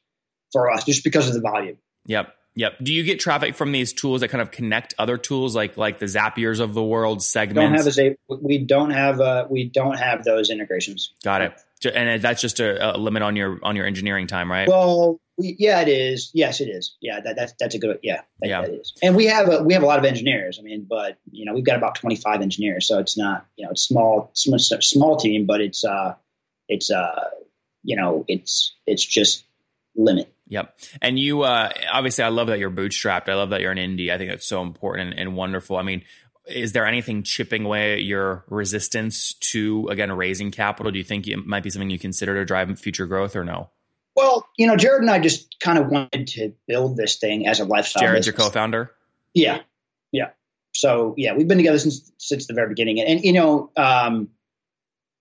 for 0.51 0.69
us, 0.69 0.83
just 0.83 1.05
because 1.05 1.29
of 1.29 1.35
the 1.35 1.41
volume. 1.41 1.77
Yep. 2.07 2.33
Yep. 2.55 2.73
Do 2.81 2.91
you 2.91 3.03
get 3.03 3.19
traffic 3.19 3.53
from 3.53 3.71
these 3.71 3.93
tools 3.93 4.21
that 4.21 4.29
kind 4.29 4.41
of 4.41 4.49
connect 4.49 4.95
other 4.97 5.17
tools 5.17 5.55
like 5.55 5.77
like 5.77 5.99
the 5.99 6.07
Zapiers 6.07 6.59
of 6.59 6.73
the 6.73 6.83
world 6.83 7.23
segments? 7.23 7.85
Don't 7.85 7.97
have 7.97 8.17
a, 8.29 8.35
we 8.41 8.57
don't 8.57 8.89
have 8.89 9.21
uh, 9.21 9.47
we 9.49 9.69
don't 9.69 9.97
have 9.97 10.25
those 10.25 10.49
integrations. 10.49 11.13
Got 11.23 11.43
it 11.43 11.53
and 11.85 12.21
that's 12.21 12.41
just 12.41 12.59
a, 12.59 12.95
a, 12.95 12.97
limit 12.97 13.21
on 13.21 13.35
your 13.35 13.59
on 13.63 13.75
your 13.75 13.85
engineering 13.85 14.27
time, 14.27 14.51
right? 14.51 14.67
Well, 14.67 15.19
yeah, 15.37 15.81
it 15.81 15.87
is. 15.87 16.31
Yes, 16.33 16.61
it 16.61 16.65
is. 16.65 16.95
Yeah, 17.01 17.19
that, 17.21 17.35
that's 17.35 17.53
that's 17.59 17.75
a 17.75 17.79
good. 17.79 17.99
Yeah, 18.01 18.21
that, 18.39 18.49
yeah, 18.49 18.61
that 18.61 18.71
is. 18.71 18.93
And 19.03 19.15
we 19.15 19.25
have 19.25 19.49
a 19.49 19.63
we 19.63 19.73
have 19.73 19.83
a 19.83 19.85
lot 19.85 19.99
of 19.99 20.05
engineers. 20.05 20.57
I 20.59 20.63
mean, 20.63 20.87
but 20.89 21.17
you 21.31 21.45
know, 21.45 21.53
we've 21.53 21.65
got 21.65 21.77
about 21.77 21.95
twenty 21.95 22.15
five 22.15 22.41
engineers, 22.41 22.87
so 22.87 22.99
it's 22.99 23.17
not 23.17 23.45
you 23.55 23.65
know 23.65 23.71
it's 23.71 23.83
small 23.83 24.31
small, 24.33 24.59
small 24.59 25.17
team, 25.17 25.45
but 25.45 25.61
it's 25.61 25.83
uh 25.83 26.15
it's 26.67 26.89
uh 26.89 27.29
you 27.83 27.95
know 27.95 28.25
it's 28.27 28.75
it's 28.85 29.05
just 29.05 29.43
limit. 29.95 30.33
Yep. 30.49 30.79
And 31.01 31.19
you, 31.19 31.41
uh, 31.41 31.69
obviously, 31.91 32.23
I 32.23 32.29
love 32.29 32.47
that 32.47 32.59
you're 32.59 32.71
bootstrapped. 32.71 33.27
I 33.27 33.33
love 33.33 33.49
that 33.49 33.59
you're 33.59 33.71
an 33.71 33.77
indie. 33.77 34.11
I 34.11 34.17
think 34.17 34.31
that's 34.31 34.45
so 34.45 34.61
important 34.61 35.11
and, 35.11 35.19
and 35.19 35.35
wonderful. 35.35 35.75
I 35.75 35.81
mean, 35.81 36.03
is 36.47 36.71
there 36.71 36.85
anything 36.85 37.23
chipping 37.23 37.65
away 37.65 37.93
at 37.93 38.03
your 38.03 38.45
resistance 38.49 39.33
to 39.35 39.87
again 39.89 40.11
raising 40.11 40.51
capital? 40.51 40.91
Do 40.91 40.97
you 40.97 41.03
think 41.03 41.27
it 41.27 41.45
might 41.45 41.63
be 41.63 41.69
something 41.69 41.89
you 41.89 41.99
consider 41.99 42.35
to 42.35 42.45
drive 42.45 42.79
future 42.79 43.05
growth 43.05 43.35
or 43.35 43.43
no? 43.43 43.69
Well, 44.15 44.47
you 44.57 44.65
know, 44.65 44.75
Jared 44.75 45.01
and 45.01 45.11
I 45.11 45.19
just 45.19 45.59
kind 45.59 45.77
of 45.77 45.89
wanted 45.89 46.27
to 46.27 46.53
build 46.67 46.97
this 46.97 47.17
thing 47.17 47.47
as 47.47 47.59
a 47.59 47.65
lifestyle. 47.65 48.01
Jared's 48.01 48.25
business. 48.25 48.39
your 48.39 48.47
co-founder. 48.47 48.91
Yeah, 49.33 49.61
yeah. 50.11 50.29
So 50.73 51.13
yeah, 51.17 51.35
we've 51.35 51.47
been 51.47 51.57
together 51.57 51.79
since 51.79 52.11
since 52.17 52.47
the 52.47 52.53
very 52.53 52.69
beginning, 52.69 52.99
and, 52.99 53.09
and 53.09 53.23
you 53.23 53.33
know, 53.33 53.71
um, 53.77 54.29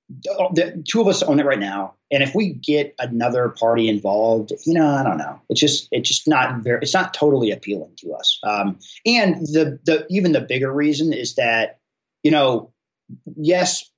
the 0.08 0.84
two 0.88 1.00
of 1.00 1.08
us 1.08 1.22
own 1.22 1.40
it 1.40 1.46
right 1.46 1.58
now. 1.58 1.94
And 2.10 2.22
if 2.22 2.34
we 2.34 2.52
get 2.52 2.94
another 2.98 3.48
party 3.48 3.88
involved, 3.88 4.52
you 4.64 4.74
know, 4.74 4.86
I 4.86 5.02
don't 5.02 5.18
know. 5.18 5.40
It's 5.48 5.60
just 5.60 5.88
it's 5.90 6.08
just 6.08 6.28
not 6.28 6.62
very 6.62 6.78
it's 6.82 6.94
not 6.94 7.12
totally 7.12 7.50
appealing 7.50 7.92
to 7.98 8.12
us. 8.12 8.38
Um, 8.42 8.78
and 9.04 9.40
the 9.40 9.80
the 9.84 10.06
even 10.10 10.32
the 10.32 10.40
bigger 10.40 10.72
reason 10.72 11.12
is 11.12 11.34
that 11.34 11.80
you 12.22 12.30
know, 12.30 12.72
yes, 13.36 13.90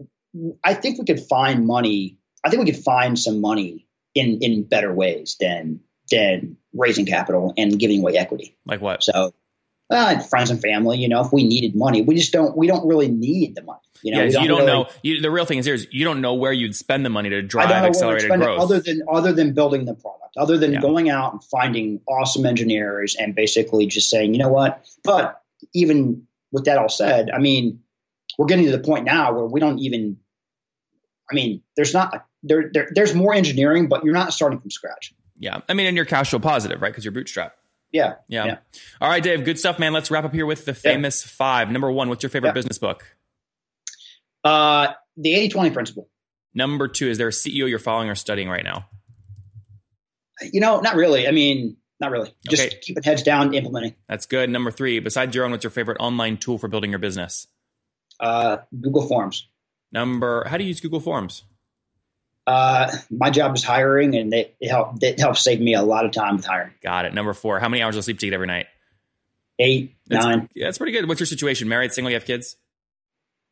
I 0.64 0.74
think 0.74 0.98
we 0.98 1.04
could 1.04 1.20
find 1.20 1.66
money. 1.66 2.18
I 2.44 2.50
think 2.50 2.64
we 2.64 2.72
could 2.72 2.82
find 2.82 3.18
some 3.18 3.40
money 3.40 3.86
in 4.14 4.38
in 4.40 4.62
better 4.64 4.92
ways 4.92 5.36
than 5.38 5.80
than 6.10 6.56
raising 6.74 7.04
capital 7.06 7.52
and 7.56 7.78
giving 7.78 8.00
away 8.00 8.16
equity. 8.16 8.56
Like 8.64 8.80
what? 8.80 9.02
So 9.02 9.34
friends 9.88 10.50
and 10.50 10.60
family. 10.60 10.98
You 10.98 11.08
know, 11.08 11.20
if 11.20 11.32
we 11.32 11.44
needed 11.44 11.74
money, 11.74 12.02
we 12.02 12.14
just 12.14 12.32
don't. 12.32 12.56
We 12.56 12.66
don't 12.66 12.86
really 12.86 13.08
need 13.08 13.54
the 13.54 13.62
money. 13.62 13.80
You 14.02 14.12
know, 14.12 14.22
yeah, 14.22 14.30
don't 14.30 14.42
you 14.42 14.48
don't 14.48 14.58
really, 14.60 14.72
know. 14.72 14.88
You, 15.02 15.20
the 15.20 15.30
real 15.30 15.44
thing 15.44 15.58
is 15.58 15.66
here 15.66 15.74
is 15.74 15.88
you 15.90 16.04
don't 16.04 16.20
know 16.20 16.34
where 16.34 16.52
you'd 16.52 16.76
spend 16.76 17.04
the 17.04 17.10
money 17.10 17.30
to 17.30 17.42
drive 17.42 17.70
accelerated 17.70 18.30
growth, 18.30 18.60
other 18.60 18.80
than 18.80 19.02
other 19.10 19.32
than 19.32 19.54
building 19.54 19.86
the 19.86 19.94
product, 19.94 20.36
other 20.36 20.56
than 20.56 20.74
yeah. 20.74 20.80
going 20.80 21.10
out 21.10 21.32
and 21.32 21.44
finding 21.44 22.00
awesome 22.06 22.46
engineers 22.46 23.16
and 23.18 23.34
basically 23.34 23.86
just 23.86 24.08
saying, 24.08 24.34
you 24.34 24.38
know 24.38 24.48
what. 24.48 24.84
But 25.02 25.42
even 25.74 26.26
with 26.52 26.66
that 26.66 26.78
all 26.78 26.88
said, 26.88 27.30
I 27.30 27.38
mean, 27.38 27.80
we're 28.38 28.46
getting 28.46 28.66
to 28.66 28.72
the 28.72 28.78
point 28.78 29.04
now 29.04 29.32
where 29.32 29.46
we 29.46 29.60
don't 29.60 29.78
even. 29.78 30.18
I 31.30 31.34
mean, 31.34 31.62
there's 31.76 31.92
not 31.92 32.26
there, 32.42 32.70
there 32.72 32.88
there's 32.92 33.14
more 33.14 33.34
engineering, 33.34 33.88
but 33.88 34.04
you're 34.04 34.14
not 34.14 34.32
starting 34.32 34.60
from 34.60 34.70
scratch. 34.70 35.12
Yeah, 35.38 35.60
I 35.68 35.74
mean, 35.74 35.86
and 35.86 35.96
you're 35.96 36.06
cash 36.06 36.30
flow 36.30 36.38
positive, 36.38 36.80
right? 36.80 36.90
Because 36.90 37.04
you're 37.04 37.12
bootstrap. 37.12 37.54
Yeah, 37.92 38.14
yeah. 38.28 38.44
Yeah. 38.44 38.56
All 39.00 39.08
right, 39.08 39.22
Dave. 39.22 39.44
Good 39.44 39.58
stuff, 39.58 39.78
man. 39.78 39.92
Let's 39.92 40.10
wrap 40.10 40.24
up 40.24 40.34
here 40.34 40.46
with 40.46 40.64
the 40.64 40.74
famous 40.74 41.24
yeah. 41.24 41.30
five. 41.36 41.70
Number 41.70 41.90
one, 41.90 42.08
what's 42.08 42.22
your 42.22 42.30
favorite 42.30 42.50
yeah. 42.50 42.54
business 42.54 42.78
book? 42.78 43.16
Uh, 44.44 44.92
the 45.16 45.34
80 45.34 45.48
20 45.48 45.70
principle. 45.70 46.08
Number 46.54 46.88
two, 46.88 47.08
is 47.08 47.18
there 47.18 47.28
a 47.28 47.32
CEO 47.32 47.68
you're 47.68 47.78
following 47.78 48.08
or 48.08 48.14
studying 48.14 48.48
right 48.48 48.64
now? 48.64 48.86
You 50.52 50.60
know, 50.60 50.80
not 50.80 50.96
really. 50.96 51.26
I 51.26 51.30
mean, 51.30 51.76
not 52.00 52.10
really. 52.10 52.32
Just 52.48 52.62
okay. 52.62 52.78
keeping 52.80 53.02
heads 53.02 53.22
down, 53.22 53.54
implementing. 53.54 53.94
That's 54.08 54.26
good. 54.26 54.50
Number 54.50 54.70
three, 54.70 55.00
besides 55.00 55.34
your 55.34 55.44
own, 55.44 55.50
what's 55.50 55.64
your 55.64 55.70
favorite 55.70 55.98
online 56.00 56.36
tool 56.36 56.58
for 56.58 56.68
building 56.68 56.90
your 56.90 56.98
business? 56.98 57.46
Uh, 58.20 58.58
Google 58.80 59.06
Forms. 59.06 59.48
Number, 59.90 60.44
how 60.48 60.56
do 60.56 60.64
you 60.64 60.68
use 60.68 60.80
Google 60.80 61.00
Forms? 61.00 61.44
Uh, 62.48 62.90
my 63.10 63.28
job 63.28 63.54
is 63.54 63.62
hiring, 63.62 64.16
and 64.16 64.32
it, 64.32 64.56
it 64.58 64.70
help 64.70 65.02
it 65.02 65.20
helps 65.20 65.42
save 65.42 65.60
me 65.60 65.74
a 65.74 65.82
lot 65.82 66.06
of 66.06 66.12
time 66.12 66.36
with 66.36 66.46
hiring. 66.46 66.72
Got 66.82 67.04
it. 67.04 67.12
Number 67.12 67.34
four, 67.34 67.60
how 67.60 67.68
many 67.68 67.82
hours 67.82 67.94
of 67.94 68.04
sleep 68.04 68.18
do 68.18 68.24
you 68.24 68.30
get 68.30 68.36
every 68.36 68.46
night? 68.46 68.68
Eight, 69.58 69.94
that's, 70.06 70.24
nine. 70.24 70.48
Yeah, 70.54 70.68
that's 70.68 70.78
pretty 70.78 70.92
good. 70.92 71.06
What's 71.06 71.20
your 71.20 71.26
situation? 71.26 71.68
Married, 71.68 71.92
single? 71.92 72.10
You 72.10 72.14
have 72.14 72.24
kids? 72.24 72.56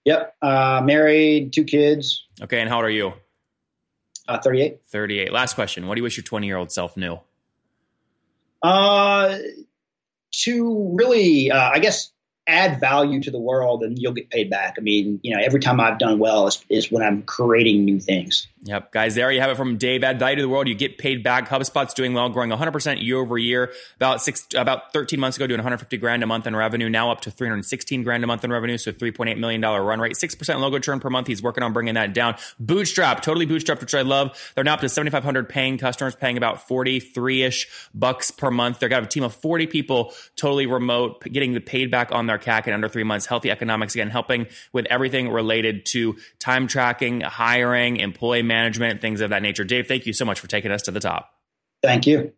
Yep. 0.06 0.36
Uh, 0.40 0.80
married, 0.82 1.52
two 1.52 1.64
kids. 1.64 2.24
Okay, 2.40 2.58
and 2.58 2.70
how 2.70 2.76
old 2.76 2.86
are 2.86 2.90
you? 2.90 3.12
Uh, 4.26 4.38
38. 4.38 4.80
38. 4.88 5.30
Last 5.30 5.54
question. 5.54 5.86
What 5.86 5.96
do 5.96 5.98
you 5.98 6.02
wish 6.02 6.16
your 6.16 6.24
20 6.24 6.46
year 6.46 6.56
old 6.56 6.72
self 6.72 6.96
knew? 6.96 7.18
Uh, 8.62 9.36
to 10.30 10.94
really, 10.94 11.50
uh, 11.50 11.70
I 11.70 11.80
guess, 11.80 12.12
add 12.46 12.80
value 12.80 13.20
to 13.20 13.30
the 13.30 13.38
world 13.38 13.82
and 13.82 13.98
you'll 13.98 14.12
get 14.12 14.30
paid 14.30 14.48
back. 14.50 14.74
I 14.78 14.80
mean, 14.80 15.20
you 15.22 15.34
know, 15.34 15.42
every 15.42 15.60
time 15.60 15.80
I've 15.80 15.98
done 15.98 16.18
well 16.18 16.46
is, 16.46 16.64
is 16.68 16.90
when 16.90 17.02
I'm 17.02 17.22
creating 17.22 17.84
new 17.84 17.98
things. 18.00 18.46
Yep. 18.62 18.90
Guys, 18.92 19.14
there 19.14 19.30
you 19.30 19.40
have 19.40 19.50
it 19.50 19.56
from 19.56 19.76
Dave. 19.76 20.02
Add 20.02 20.18
value 20.18 20.36
to 20.36 20.42
the 20.42 20.48
world. 20.48 20.66
You 20.66 20.74
get 20.74 20.98
paid 20.98 21.22
back. 21.22 21.48
Hubstaff's 21.48 21.94
doing 21.94 22.14
well, 22.14 22.28
growing 22.28 22.50
100% 22.50 23.02
year 23.02 23.18
over 23.18 23.38
year. 23.38 23.72
About 23.96 24.22
six, 24.22 24.46
about 24.56 24.92
13 24.92 25.20
months 25.20 25.36
ago, 25.36 25.46
doing 25.46 25.58
150 25.58 25.96
grand 25.98 26.22
a 26.22 26.26
month 26.26 26.46
in 26.46 26.56
revenue. 26.56 26.88
Now 26.88 27.12
up 27.12 27.20
to 27.22 27.30
316 27.30 28.02
grand 28.02 28.24
a 28.24 28.26
month 28.26 28.44
in 28.44 28.52
revenue. 28.52 28.76
So 28.76 28.92
$3.8 28.92 29.38
million 29.38 29.60
run 29.60 30.00
rate, 30.00 30.14
6% 30.14 30.60
logo 30.60 30.78
churn 30.78 30.98
per 30.98 31.10
month. 31.10 31.28
He's 31.28 31.42
working 31.42 31.62
on 31.62 31.72
bringing 31.72 31.94
that 31.94 32.12
down. 32.12 32.36
Bootstrap, 32.58 33.22
totally 33.22 33.46
bootstrapped, 33.46 33.80
which 33.80 33.94
I 33.94 34.02
love. 34.02 34.36
They're 34.54 34.64
now 34.64 34.74
up 34.74 34.80
to 34.80 34.88
7,500 34.88 35.48
paying 35.48 35.78
customers, 35.78 36.16
paying 36.16 36.36
about 36.36 36.66
43 36.66 37.42
ish 37.44 37.68
bucks 37.94 38.32
per 38.32 38.50
month. 38.50 38.80
They've 38.80 38.90
got 38.90 39.04
a 39.04 39.06
team 39.06 39.22
of 39.22 39.34
40 39.34 39.68
people, 39.68 40.12
totally 40.34 40.66
remote, 40.66 41.22
getting 41.22 41.52
the 41.52 41.60
paid 41.60 41.90
back 41.90 42.10
on 42.10 42.26
their 42.26 42.35
CAC 42.38 42.66
in 42.66 42.72
under 42.72 42.88
three 42.88 43.04
months 43.04 43.26
healthy 43.26 43.50
economics, 43.50 43.94
again, 43.94 44.10
helping 44.10 44.46
with 44.72 44.86
everything 44.86 45.30
related 45.30 45.86
to 45.86 46.16
time 46.38 46.66
tracking, 46.66 47.20
hiring, 47.20 47.96
employee 47.96 48.42
management, 48.42 49.00
things 49.00 49.20
of 49.20 49.30
that 49.30 49.42
nature. 49.42 49.64
Dave, 49.64 49.86
thank 49.86 50.06
you 50.06 50.12
so 50.12 50.24
much 50.24 50.40
for 50.40 50.46
taking 50.46 50.70
us 50.70 50.82
to 50.82 50.90
the 50.90 51.00
top. 51.00 51.30
Thank 51.82 52.06
you. 52.06 52.32